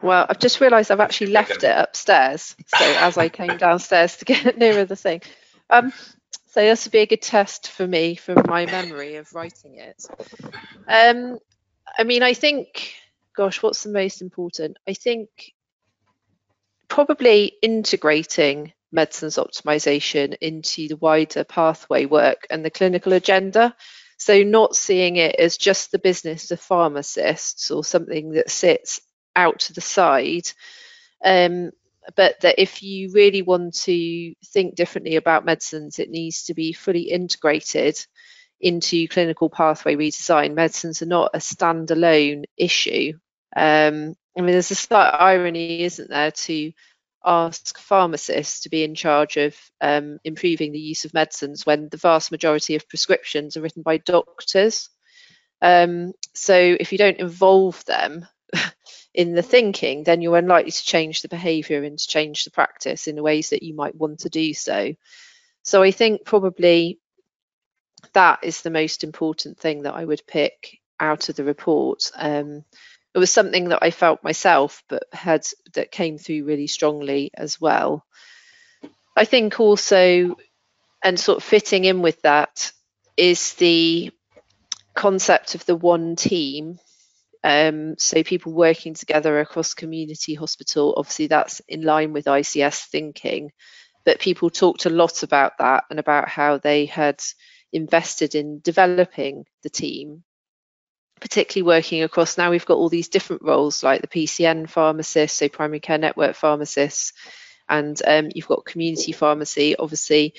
[0.00, 2.54] Well, I've just realised I've actually left it upstairs.
[2.68, 5.22] So as I came downstairs to get nearer the thing.
[5.68, 5.92] Um,
[6.56, 10.06] so this would be a good test for me from my memory of writing it.
[10.88, 11.38] Um,
[11.98, 12.94] I mean, I think,
[13.36, 14.78] gosh, what's the most important?
[14.88, 15.28] I think
[16.88, 23.76] probably integrating medicines optimization into the wider pathway work and the clinical agenda.
[24.16, 29.02] So not seeing it as just the business of pharmacists or something that sits
[29.36, 30.50] out to the side,
[31.22, 31.72] um,
[32.14, 36.72] but that if you really want to think differently about medicines, it needs to be
[36.72, 37.98] fully integrated
[38.60, 40.54] into clinical pathway redesign.
[40.54, 43.12] Medicines are not a standalone issue.
[43.54, 46.72] Um, I mean, there's a slight irony, isn't there, to
[47.24, 51.96] ask pharmacists to be in charge of um, improving the use of medicines when the
[51.96, 54.90] vast majority of prescriptions are written by doctors.
[55.60, 58.26] Um, so if you don't involve them,
[59.16, 63.08] in the thinking, then you're unlikely to change the behaviour and to change the practice
[63.08, 64.94] in the ways that you might want to do so.
[65.62, 67.00] So I think probably
[68.12, 72.10] that is the most important thing that I would pick out of the report.
[72.14, 72.62] Um,
[73.14, 77.58] it was something that I felt myself, but had that came through really strongly as
[77.58, 78.04] well.
[79.16, 80.36] I think also,
[81.02, 82.70] and sort of fitting in with that,
[83.16, 84.10] is the
[84.94, 86.78] concept of the one team
[87.46, 93.52] um, so people working together across community hospital, obviously that's in line with ICS thinking,
[94.04, 97.22] but people talked a lot about that and about how they had
[97.72, 100.24] invested in developing the team
[101.20, 105.48] particularly working across now we've got all these different roles like the PCN pharmacist, so
[105.48, 107.12] primary care network pharmacists,
[107.68, 110.34] and um, you've got community pharmacy, obviously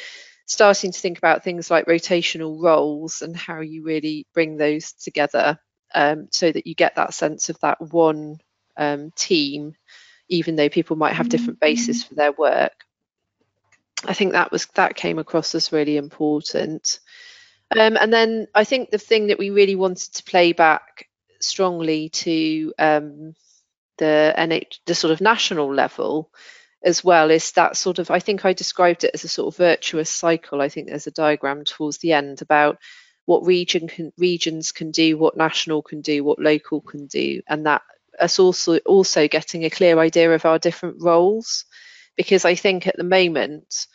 [0.45, 5.58] starting to think about things like rotational roles and how you really bring those together
[5.94, 8.40] um, so that you get that sense of that one
[8.78, 9.76] um, team,
[10.30, 12.86] even though people might have different bases for their work.
[14.06, 17.00] I think that was that came across as really important.
[17.72, 21.08] Um, and then I think the thing that we really wanted to play back
[21.40, 23.36] strongly to um,
[23.98, 26.32] the NH, the sort of national level
[26.84, 29.58] as well is that sort of I think I described it as a sort of
[29.58, 30.62] virtuous cycle.
[30.62, 32.78] I think there's a diagram towards the end about
[33.28, 37.65] what region can, regions can do, what national can do, what local can do, and
[37.65, 37.82] that
[38.19, 41.65] us also also getting a clear idea of our different roles.
[42.15, 43.86] Because I think at the moment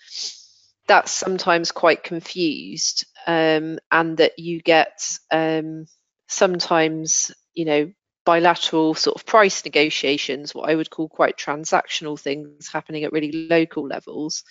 [0.87, 5.87] that's sometimes quite confused um, and that you get um,
[6.29, 7.91] sometimes you know
[8.27, 13.49] bilateral sort of price negotiations what i would call quite transactional things happening at really
[13.51, 14.45] local levels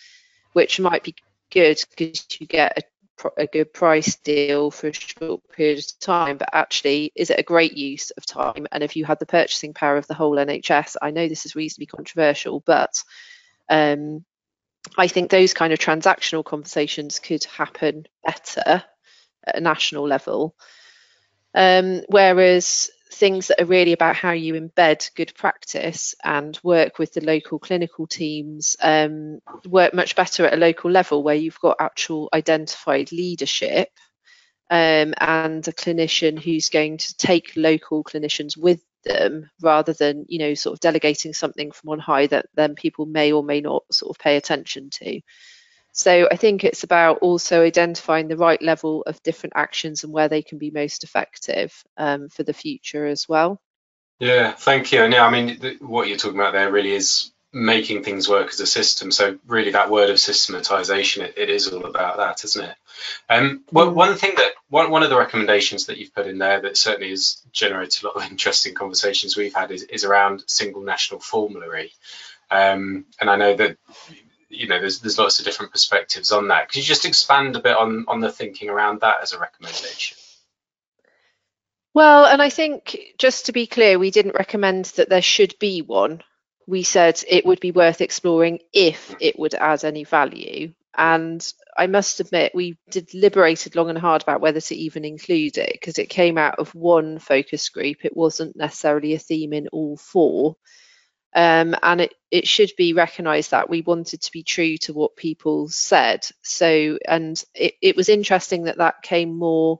[0.52, 1.16] which might be
[1.52, 2.82] good because you get a,
[3.38, 7.44] a good price deal for a short period of time but actually is it a
[7.44, 10.96] great use of time and if you had the purchasing power of the whole nhs
[11.02, 13.04] i know this is reasonably controversial but
[13.70, 14.26] um,
[14.98, 18.84] I think those kind of transactional conversations could happen better
[19.46, 20.56] at a national level.
[21.54, 27.14] Um, whereas things that are really about how you embed good practice and work with
[27.14, 31.78] the local clinical teams um, work much better at a local level where you've got
[31.80, 33.90] actual identified leadership
[34.70, 40.40] um, and a clinician who's going to take local clinicians with them rather than you
[40.40, 43.84] know sort of delegating something from on high that then people may or may not
[43.92, 45.20] sort of pay attention to
[45.92, 50.30] so i think it's about also identifying the right level of different actions and where
[50.30, 53.60] they can be most effective um, for the future as well
[54.20, 58.04] yeah thank you and yeah i mean what you're talking about there really is making
[58.04, 59.12] things work as a system.
[59.12, 62.76] So really, that word of systematization, it, it is all about that, isn't it?
[63.30, 63.94] Um, well, mm.
[63.94, 67.10] one thing that one one of the recommendations that you've put in there that certainly
[67.10, 71.92] has generated a lot of interesting conversations we've had is, is around single national formulary.
[72.50, 73.78] Um, and I know that
[74.52, 76.70] you know there's there's lots of different perspectives on that.
[76.70, 80.18] Could you just expand a bit on on the thinking around that as a recommendation?
[81.94, 85.82] Well, and I think just to be clear, we didn't recommend that there should be
[85.82, 86.24] one
[86.68, 89.18] we said it would be worth exploring if mm.
[89.20, 90.74] it would add any value.
[90.98, 91.46] And
[91.78, 95.98] I must admit, we deliberated long and hard about whether to even include it because
[95.98, 98.04] it came out of one focus group.
[98.04, 100.56] It wasn't necessarily a theme in all four.
[101.34, 105.16] Um, and it, it should be recognised that we wanted to be true to what
[105.16, 106.26] people said.
[106.42, 109.80] So, and it, it was interesting that that came more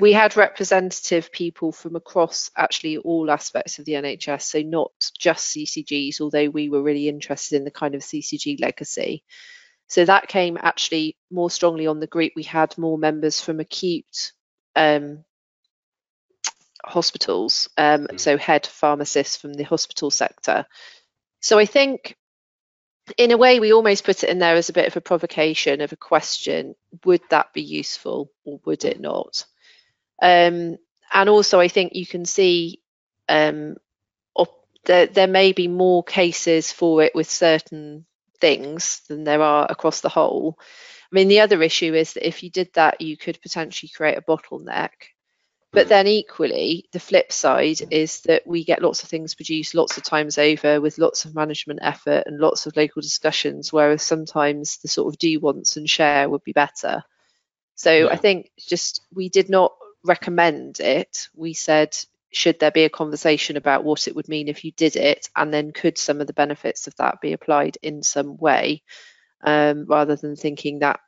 [0.00, 5.54] we had representative people from across actually all aspects of the NHS, so not just
[5.54, 9.24] CCGs, although we were really interested in the kind of CCG legacy.
[9.88, 12.32] So that came actually more strongly on the group.
[12.36, 14.32] We had more members from acute
[14.76, 15.24] um,
[16.88, 18.20] hospitals, um, mm.
[18.20, 20.66] so head pharmacists from the hospital sector.
[21.40, 22.16] So I think
[23.16, 25.80] in a way, we almost put it in there as a bit of a provocation
[25.80, 26.74] of a question
[27.04, 29.44] would that be useful or would it not?
[30.20, 30.76] Um,
[31.12, 32.82] and also, I think you can see
[33.28, 33.76] um,
[34.88, 38.06] there, there may be more cases for it with certain
[38.40, 40.58] things than there are across the whole.
[40.58, 44.16] I mean, the other issue is that if you did that, you could potentially create
[44.16, 44.90] a bottleneck.
[45.78, 49.96] But then equally, the flip side is that we get lots of things produced lots
[49.96, 54.78] of times over with lots of management effort and lots of local discussions, whereas sometimes
[54.78, 57.04] the sort of do, wants, and share would be better.
[57.76, 58.08] So yeah.
[58.08, 59.72] I think just we did not
[60.02, 61.96] recommend it, we said,
[62.32, 65.54] should there be a conversation about what it would mean if you did it, and
[65.54, 68.82] then could some of the benefits of that be applied in some way,
[69.44, 70.98] um, rather than thinking that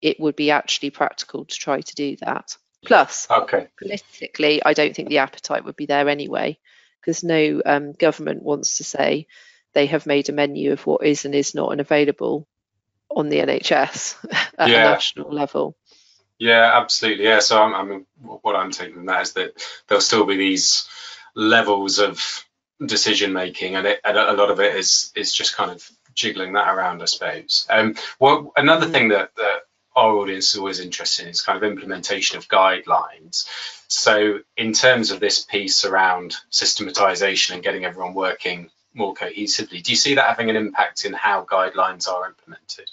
[0.00, 2.56] it would be actually practical to try to do that.
[2.84, 3.68] Plus, okay.
[3.78, 6.58] politically, I don't think the appetite would be there anyway,
[7.00, 9.26] because no um, government wants to say
[9.74, 12.46] they have made a menu of what is and is not unavailable
[13.10, 14.16] on the NHS
[14.58, 14.88] at yeah.
[14.88, 15.76] a national level.
[16.38, 17.24] Yeah, absolutely.
[17.24, 17.40] Yeah.
[17.40, 20.88] So I'm, I'm, what I'm taking from that is that there'll still be these
[21.34, 22.46] levels of
[22.84, 26.54] decision making, and, it, and a lot of it is is just kind of jiggling
[26.54, 27.66] that around, I suppose.
[27.68, 28.92] Um, well, another mm.
[28.92, 29.60] thing that, that
[29.96, 33.46] our audience is always interested in is kind of implementation of guidelines.
[33.88, 39.92] So, in terms of this piece around systematization and getting everyone working more cohesively, do
[39.92, 42.90] you see that having an impact in how guidelines are implemented?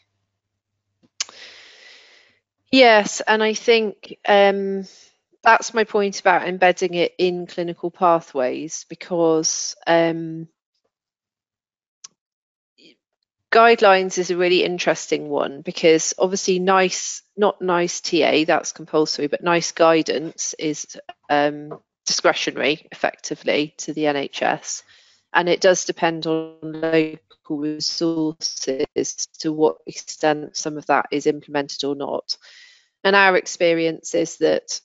[2.71, 4.85] Yes, and I think um,
[5.43, 10.49] that's my point about embedding it in clinical pathways because um,
[13.58, 19.43] guidelines is a really interesting one because obviously NICE not NICE TA that's compulsory but
[19.43, 20.97] NICE guidance is
[21.30, 24.84] um, discretionary effectively to the nhs
[25.34, 31.84] and it does depend on local resources to what extent some of that is implemented
[31.84, 32.38] or not.
[33.03, 34.80] And our experience is that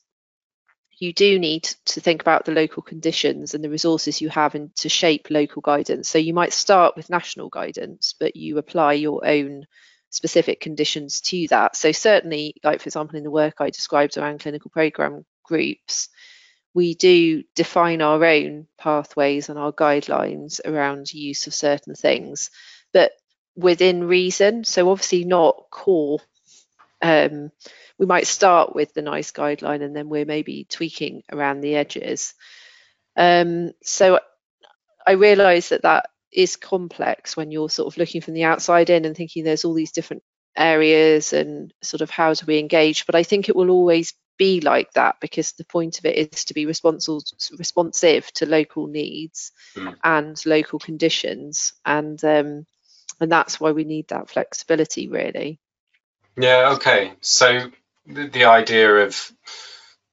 [1.03, 4.73] you do need to think about the local conditions and the resources you have and
[4.77, 6.09] to shape local guidance.
[6.09, 9.67] So you might start with national guidance, but you apply your own
[10.11, 11.75] specific conditions to that.
[11.75, 16.09] So certainly, like for example, in the work I described around clinical program groups,
[16.73, 22.49] we do define our own pathways and our guidelines around use of certain things,
[22.93, 23.11] but
[23.57, 24.63] within reason.
[24.63, 26.21] So obviously not core
[27.03, 27.51] um,
[27.99, 32.35] we might start with the NICE guideline and then we're maybe tweaking around the edges.
[33.17, 34.21] Um, so
[35.07, 39.05] I realise that that is complex when you're sort of looking from the outside in
[39.05, 40.23] and thinking there's all these different
[40.57, 43.07] areas and sort of how do we engage.
[43.07, 46.47] But I think it will always be like that because the point of it is
[46.47, 47.21] to be responsive
[47.59, 49.95] responsive to local needs mm.
[50.03, 52.67] and local conditions and um,
[53.21, 55.61] and that's why we need that flexibility really
[56.37, 57.13] yeah, okay.
[57.21, 57.71] So
[58.07, 59.33] the, the idea of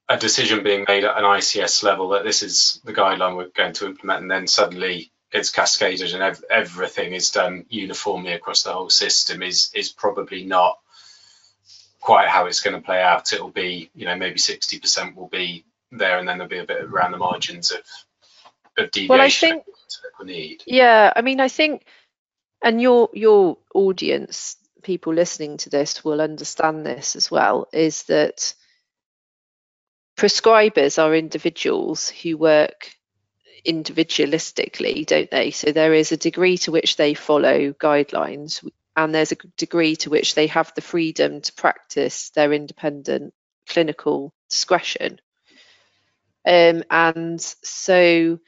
[0.07, 3.73] a decision being made at an ICS level that this is the guideline we're going
[3.73, 8.73] to implement, and then suddenly it's cascaded and ev- everything is done uniformly across the
[8.73, 10.79] whole system is is probably not
[11.99, 13.33] quite how it's going to play out.
[13.33, 16.83] It'll be, you know, maybe 60% will be there, and then there'll be a bit
[16.83, 17.81] around the margins of
[18.77, 19.09] of deviation.
[19.09, 19.63] Well, I think
[20.23, 20.63] need.
[20.65, 21.85] Yeah, I mean, I think,
[22.63, 28.53] and your your audience people listening to this will understand this as well is that
[30.17, 32.91] prescribers are individuals who work
[33.65, 35.51] individualistically, don't they?
[35.51, 40.09] So there is a degree to which they follow guidelines, and there's a degree to
[40.09, 43.33] which they have the freedom to practice their independent
[43.67, 45.19] clinical discretion.
[46.45, 48.39] Um, and so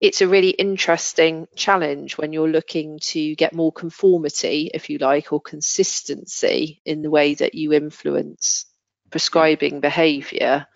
[0.00, 5.32] it's a really interesting challenge when you're looking to get more conformity, if you like,
[5.32, 8.66] or consistency in the way that you influence
[9.10, 10.66] prescribing behaviour.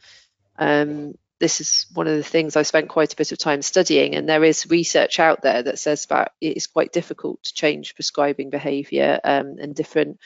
[0.59, 4.15] Um, this is one of the things I spent quite a bit of time studying,
[4.15, 7.95] and there is research out there that says that it is quite difficult to change
[7.95, 10.19] prescribing behaviour, um, and different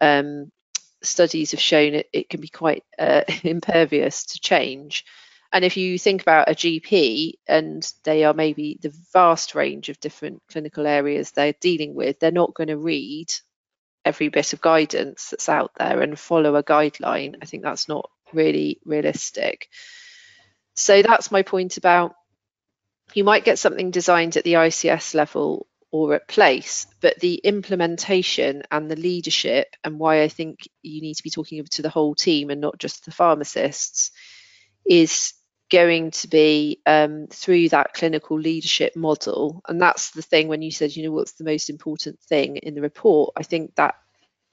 [0.00, 0.50] um,
[1.02, 5.04] studies have shown it, it can be quite uh, impervious to change.
[5.54, 10.00] And if you think about a GP and they are maybe the vast range of
[10.00, 13.32] different clinical areas they're dealing with, they're not going to read
[14.04, 17.36] every bit of guidance that's out there and follow a guideline.
[17.40, 19.68] I think that's not really realistic.
[20.74, 22.16] So that's my point about
[23.12, 28.64] you might get something designed at the ICS level or at place, but the implementation
[28.72, 32.16] and the leadership, and why I think you need to be talking to the whole
[32.16, 34.10] team and not just the pharmacists,
[34.84, 35.32] is
[35.74, 39.60] going to be um, through that clinical leadership model.
[39.68, 42.74] And that's the thing when you said, you know, what's the most important thing in
[42.74, 43.32] the report?
[43.36, 43.96] I think that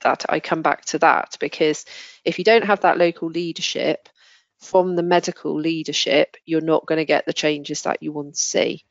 [0.02, 1.86] that I come back to that because
[2.26, 4.10] if you don't have that local leadership
[4.60, 8.42] from the medical leadership, you're not going to get the changes that you want to
[8.42, 8.84] see.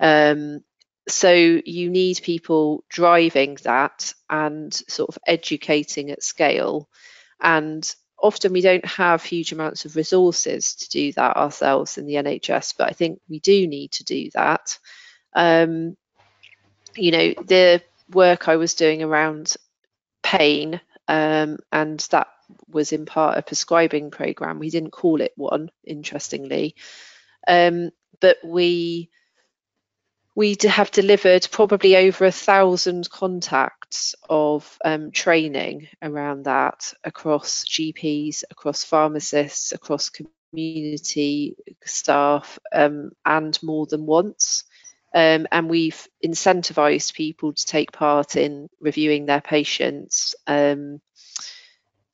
[0.00, 0.64] Um,
[1.08, 6.88] so you need people driving that and sort of educating at scale.
[7.40, 7.88] And
[8.22, 12.74] often we don't have huge amounts of resources to do that ourselves in the NHS,
[12.78, 14.78] but I think we do need to do that.
[15.34, 15.96] Um,
[16.94, 19.56] you know, the work I was doing around
[20.22, 22.28] pain, um, and that
[22.68, 24.58] was in part a prescribing program.
[24.58, 26.76] We didn't call it one, interestingly,
[27.48, 29.10] um, but we
[30.34, 33.81] we have delivered probably over a thousand contacts
[34.28, 40.10] of um, training around that across GPs, across pharmacists, across
[40.52, 44.64] community staff, um, and more than once.
[45.14, 50.34] Um, and we've incentivized people to take part in reviewing their patients.
[50.46, 51.00] Um,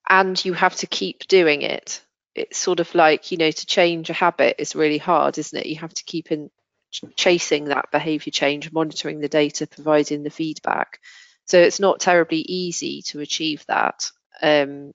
[0.08, 2.02] and you have to keep doing it.
[2.34, 5.66] It's sort of like, you know, to change a habit is really hard, isn't it?
[5.66, 6.50] You have to keep in
[7.16, 11.00] chasing that behavior change, monitoring the data, providing the feedback.
[11.48, 14.10] So it's not terribly easy to achieve that
[14.42, 14.92] um,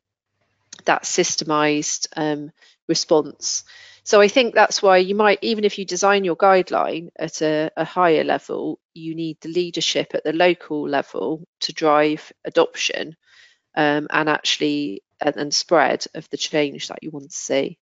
[0.86, 2.51] that systemized um,
[2.88, 3.64] response.
[4.04, 7.72] So I think that's why you might, even if you design your guideline at a,
[7.78, 13.16] a higher level, you need the leadership at the local level to drive adoption
[13.76, 17.80] um, and actually and, and spread of the change that you want to see.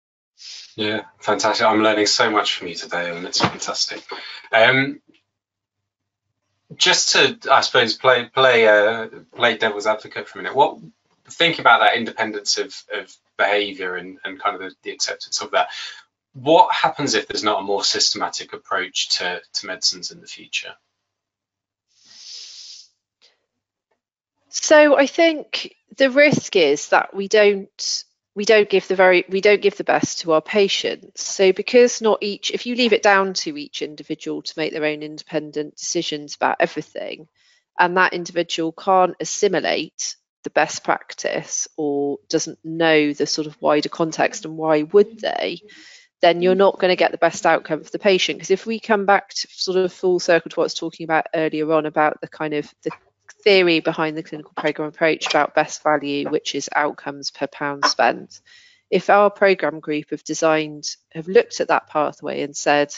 [0.75, 1.65] Yeah, fantastic.
[1.65, 4.03] I'm learning so much from you today, and it's fantastic.
[4.51, 5.01] Um,
[6.75, 10.55] just to, I suppose, play play uh, play devil's advocate for a minute.
[10.55, 10.79] What
[11.29, 15.51] think about that independence of, of behaviour and, and kind of the, the acceptance of
[15.51, 15.69] that.
[16.33, 20.73] What happens if there's not a more systematic approach to, to medicines in the future?
[24.49, 28.03] So I think the risk is that we don't
[28.37, 31.23] we don't give the very we don't give the best to our patients.
[31.23, 34.85] So because not each if you leave it down to each individual to make their
[34.85, 37.27] own independent decisions about everything
[37.79, 43.89] and that individual can't assimilate the best practice or doesn't know the sort of wider
[43.89, 45.59] context and why would they
[46.21, 48.39] then you're not going to get the best outcome for the patient.
[48.39, 51.03] Because if we come back to sort of full circle to what I was talking
[51.03, 52.89] about earlier on about the kind of the
[53.43, 58.41] theory behind the clinical program approach about best value, which is outcomes per pound spent.
[58.89, 62.93] If our program group have designed, have looked at that pathway and said,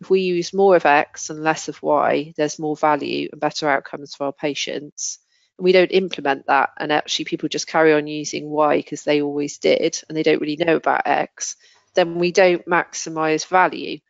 [0.00, 3.68] if we use more of X and less of Y, there's more value and better
[3.68, 5.18] outcomes for our patients.
[5.58, 9.58] We don't implement that, and actually people just carry on using Y because they always
[9.58, 11.56] did, and they don't really know about X.
[11.94, 14.00] Then we don't maximise value.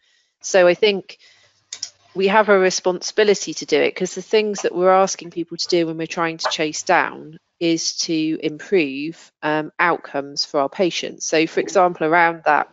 [0.40, 1.18] So I think
[2.14, 5.68] we have a responsibility to do it because the things that we're asking people to
[5.68, 11.26] do when we're trying to chase down is to improve um, outcomes for our patients.
[11.26, 12.68] So, for example, around that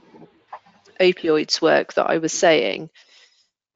[0.99, 2.89] opioids work that I was saying,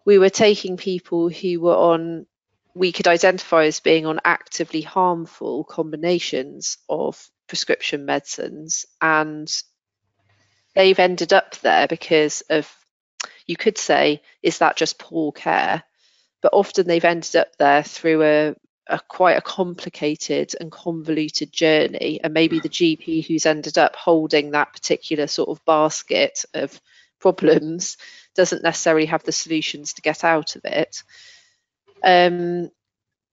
[0.05, 2.25] we were taking people who were on,
[2.73, 9.49] we could identify as being on actively harmful combinations of prescription medicines, and
[10.75, 12.69] they've ended up there because of
[13.47, 15.83] you could say, is that just poor care?
[16.41, 18.55] But often they've ended up there through a,
[18.87, 22.19] a quite a complicated and convoluted journey.
[22.23, 26.79] And maybe the GP who's ended up holding that particular sort of basket of
[27.19, 27.97] problems
[28.35, 31.03] doesn't necessarily have the solutions to get out of it.
[32.03, 32.69] Um,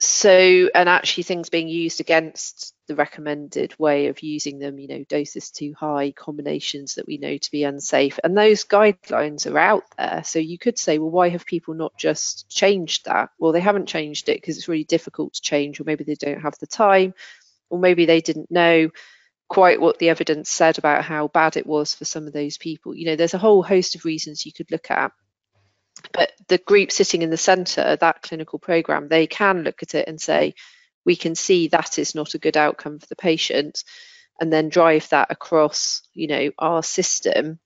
[0.02, 5.04] so, and actually things being used against the recommended way of using them, you know,
[5.08, 8.18] doses too high, combinations that we know to be unsafe.
[8.24, 10.22] And those guidelines are out there.
[10.24, 13.28] So you could say, well, why have people not just changed that?
[13.38, 16.40] Well, they haven't changed it because it's really difficult to change, or maybe they don't
[16.40, 17.12] have the time,
[17.68, 18.90] or maybe they didn't know
[19.48, 22.94] quite what the evidence said about how bad it was for some of those people.
[22.94, 25.12] You know, there's a whole host of reasons you could look at
[26.12, 30.08] but the group sitting in the centre, that clinical programme, they can look at it
[30.08, 30.54] and say,
[31.04, 33.84] we can see that is not a good outcome for the patient,
[34.40, 37.58] and then drive that across, you know, our system.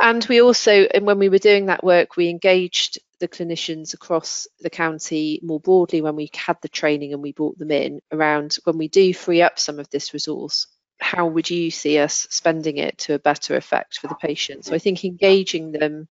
[0.00, 4.48] And we also, and when we were doing that work, we engaged the clinicians across
[4.60, 8.56] the county more broadly when we had the training and we brought them in around
[8.64, 10.66] when we do free up some of this resource
[10.98, 14.74] how would you see us spending it to a better effect for the patient so
[14.74, 16.08] i think engaging them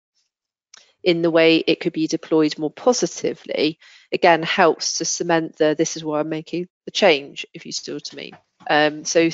[1.03, 3.79] in the way it could be deployed more positively,
[4.11, 8.09] again, helps to cement the this is why I'm making the change, if you what
[8.11, 8.37] I mean.
[8.69, 9.29] Um, so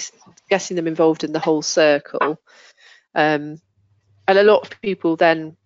[0.49, 2.39] getting them involved in the whole circle.
[3.15, 3.59] Um,
[4.27, 5.57] and a lot of people then,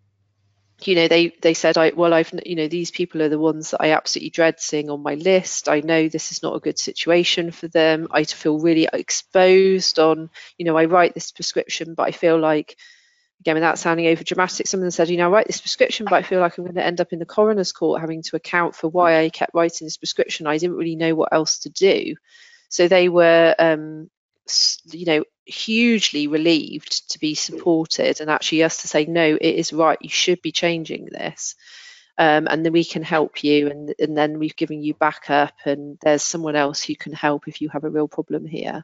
[0.83, 3.71] you know, they they said, I well, I've you know, these people are the ones
[3.71, 5.67] that I absolutely dread seeing on my list.
[5.67, 8.07] I know this is not a good situation for them.
[8.11, 12.77] I feel really exposed on, you know, I write this prescription, but I feel like
[13.41, 16.23] again, without sounding over dramatic, someone said, you know, I write this prescription, but I
[16.23, 18.89] feel like I'm going to end up in the coroner's court having to account for
[18.89, 20.47] why I kept writing this prescription.
[20.47, 22.15] I didn't really know what else to do.
[22.67, 24.09] So they were, um,
[24.85, 29.73] you know, hugely relieved to be supported and actually us to say, no, it is
[29.73, 31.55] right, you should be changing this.
[32.17, 35.97] Um, and then we can help you and, and then we've given you backup and
[36.01, 38.83] there's someone else who can help if you have a real problem here.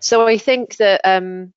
[0.00, 1.54] So I think that um,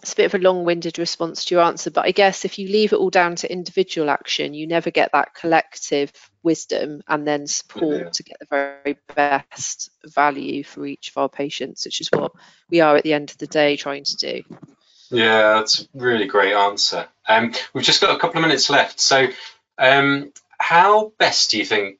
[0.00, 2.68] it's a bit of a long-winded response to your answer, but I guess if you
[2.68, 6.12] leave it all down to individual action, you never get that collective
[6.42, 8.10] wisdom and then support yeah.
[8.10, 12.32] to get the very best value for each of our patients, which is what
[12.68, 14.42] we are at the end of the day trying to do.
[15.10, 17.06] Yeah, that's a really great answer.
[17.28, 18.98] Um, we've just got a couple of minutes left.
[18.98, 19.28] So,
[19.78, 21.98] um, how best do you think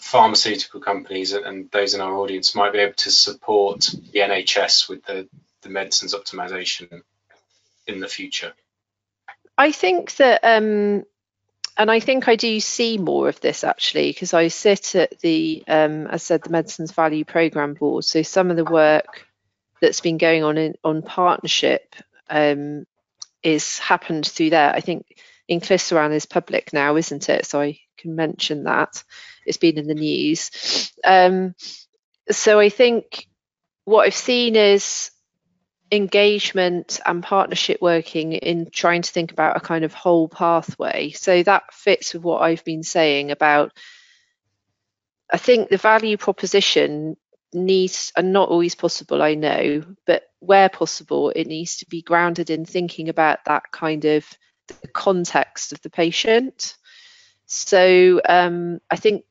[0.00, 5.04] pharmaceutical companies and those in our audience might be able to support the NHS with
[5.04, 5.28] the,
[5.62, 7.02] the medicines optimization
[7.86, 8.52] in the future?
[9.56, 11.04] I think that, um,
[11.76, 15.62] and I think I do see more of this actually, because I sit at the,
[15.68, 18.04] um, as I said, the Medicines Value Programme Board.
[18.04, 19.26] So some of the work
[19.80, 21.94] that's been going on in, on partnership
[22.28, 22.86] um,
[23.42, 24.72] is happened through there.
[24.74, 25.06] I think
[25.50, 27.46] inclisiran is public now, isn't it?
[27.46, 29.02] So I can mention that.
[29.46, 30.92] It's been in the news.
[31.04, 31.54] Um,
[32.30, 33.26] so I think
[33.84, 35.10] what I've seen is
[35.92, 41.10] engagement and partnership working in trying to think about a kind of whole pathway.
[41.10, 43.72] So that fits with what I've been saying about.
[45.30, 47.16] I think the value proposition
[47.52, 52.48] needs, and not always possible, I know, but where possible, it needs to be grounded
[52.48, 54.26] in thinking about that kind of
[54.68, 56.74] the context of the patient.
[57.44, 59.24] So um, I think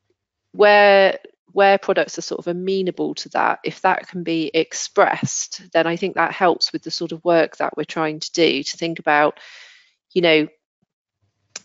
[0.52, 1.18] where
[1.52, 5.96] where products are sort of amenable to that, if that can be expressed, then I
[5.96, 8.98] think that helps with the sort of work that we're trying to do to think
[8.98, 9.38] about,
[10.12, 10.48] you know,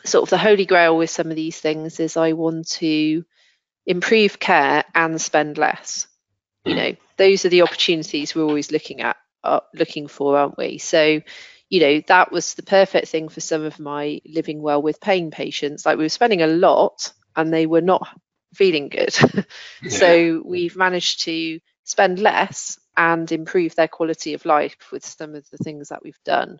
[0.05, 3.25] sort of the holy grail with some of these things is I want to
[3.85, 6.07] improve care and spend less.
[6.65, 10.77] You know, those are the opportunities we're always looking at, uh, looking for, aren't we?
[10.79, 11.21] So,
[11.69, 15.31] you know, that was the perfect thing for some of my living well with pain
[15.31, 15.85] patients.
[15.85, 18.07] Like we were spending a lot and they were not
[18.57, 19.15] feeling good.
[19.83, 19.89] yeah.
[19.89, 25.47] So we've managed to spend less and improve their quality of life with some of
[25.51, 26.59] the things that we've done.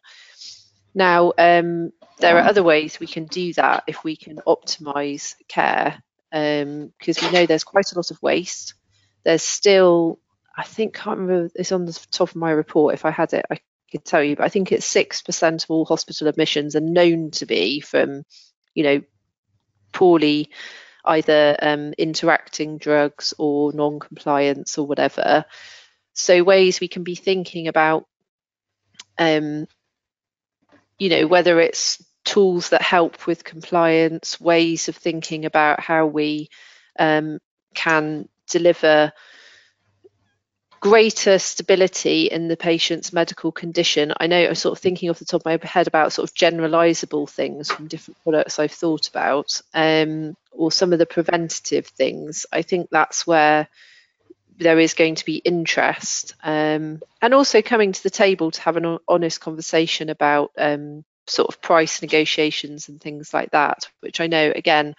[0.94, 6.02] Now, um, there are other ways we can do that if we can optimize care,
[6.32, 8.76] because um, we know there's quite a lot of waste.
[9.24, 10.20] There's still,
[10.56, 12.94] I think, can't remember, it's on the top of my report.
[12.94, 13.60] If I had it, I
[13.92, 17.46] could tell you, but I think it's 6% of all hospital admissions are known to
[17.46, 18.24] be from,
[18.74, 19.02] you know,
[19.92, 20.52] poorly
[21.08, 25.46] either um, interacting drugs or non-compliance or whatever.
[26.14, 28.06] So ways we can be thinking about,
[29.18, 29.68] um,
[31.00, 36.50] you know, whether it's tools that help with compliance, ways of thinking about how we
[37.00, 37.40] um,
[37.74, 39.14] can deliver
[40.90, 44.14] greater stability in the patient's medical condition.
[44.20, 46.36] I know I'm sort of thinking off the top of my head about sort of
[46.36, 52.46] generalizable things from different products I've thought about, um, or some of the preventative things.
[52.54, 53.68] I think that's where
[54.60, 58.78] there is going to be interest, um, and also coming to the table to have
[58.78, 64.28] an honest conversation about um, sort of price negotiations and things like that, which I
[64.28, 64.96] know again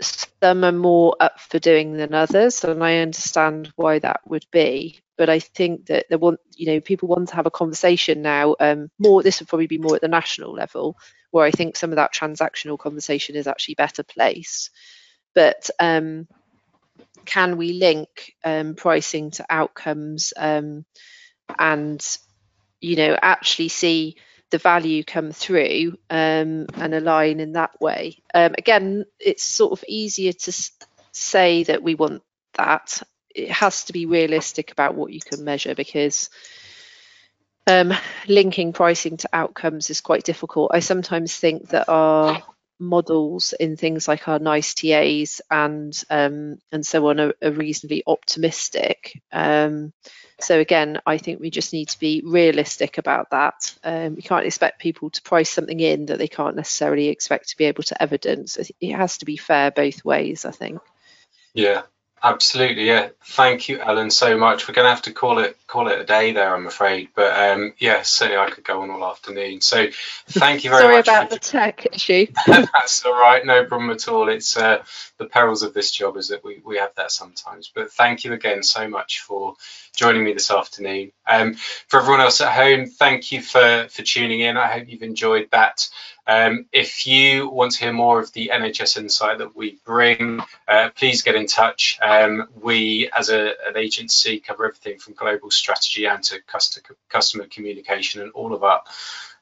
[0.00, 5.00] some are more up for doing than others, and I understand why that would be.
[5.18, 8.56] But I think that they want, you know, people want to have a conversation now.
[8.58, 10.96] Um, more, this would probably be more at the national level,
[11.30, 14.70] where I think some of that transactional conversation is actually better placed.
[15.34, 16.26] But um,
[17.26, 20.86] can we link um, pricing to outcomes um,
[21.58, 22.04] and,
[22.80, 24.16] you know, actually see
[24.50, 28.22] the value come through um, and align in that way.
[28.34, 30.70] Um, again, it's sort of easier to
[31.12, 32.22] say that we want
[32.54, 33.02] that.
[33.34, 36.30] It has to be realistic about what you can measure because
[37.66, 37.92] um,
[38.26, 40.72] linking pricing to outcomes is quite difficult.
[40.74, 42.42] I sometimes think that our
[42.80, 48.02] models in things like our NICE TAs and um, and so on are, are reasonably
[48.06, 49.20] optimistic.
[49.30, 49.92] Um,
[50.40, 53.76] so again, I think we just need to be realistic about that.
[53.84, 57.56] Um, we can't expect people to price something in that they can't necessarily expect to
[57.58, 58.56] be able to evidence.
[58.80, 60.80] It has to be fair both ways, I think.
[61.52, 61.82] Yeah,
[62.22, 63.08] Absolutely, yeah.
[63.24, 64.68] Thank you, Ellen, so much.
[64.68, 67.10] We're going to have to call it call it a day there, I'm afraid.
[67.14, 69.60] But um, yeah, certainly I could go on all afternoon.
[69.60, 69.86] So
[70.26, 71.06] thank you very Sorry much.
[71.06, 72.26] Sorry about the tech issue.
[72.46, 74.28] That's all right, no problem at all.
[74.28, 74.82] It's uh,
[75.18, 77.70] the perils of this job is that we, we have that sometimes.
[77.72, 79.54] But thank you again so much for
[79.94, 81.12] joining me this afternoon.
[81.26, 84.56] Um, for everyone else at home, thank you for for tuning in.
[84.56, 85.88] I hope you've enjoyed that.
[86.26, 90.90] Um, if you want to hear more of the NHS insight that we bring, uh,
[90.94, 91.98] please get in touch.
[92.00, 96.40] Um, we, as a, an agency, cover everything from global strategy and to
[97.08, 98.82] customer communication, and all of our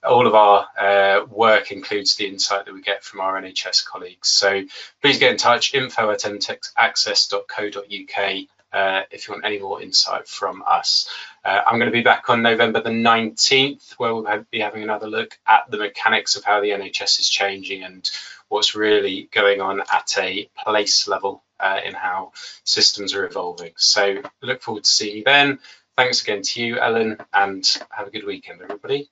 [0.05, 4.29] all of our uh, work includes the insight that we get from our NHS colleagues.
[4.29, 4.63] So
[5.03, 10.63] please get in touch, info at mtechaccess.co.uk uh, if you want any more insight from
[10.67, 11.09] us.
[11.45, 15.09] Uh, I'm going to be back on November the 19th, where we'll be having another
[15.09, 18.09] look at the mechanics of how the NHS is changing and
[18.49, 22.33] what's really going on at a place level uh, in how
[22.65, 23.73] systems are evolving.
[23.77, 25.59] So look forward to seeing you then.
[25.99, 29.11] Thanks again to you, Ellen, and have a good weekend, everybody.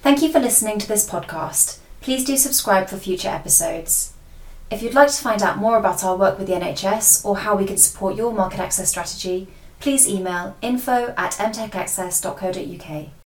[0.00, 1.76] Thank you for listening to this podcast.
[2.00, 4.14] Please do subscribe for future episodes.
[4.70, 7.54] If you'd like to find out more about our work with the NHS or how
[7.54, 13.12] we can support your market access strategy, please email info at mtechaccess.co.uk.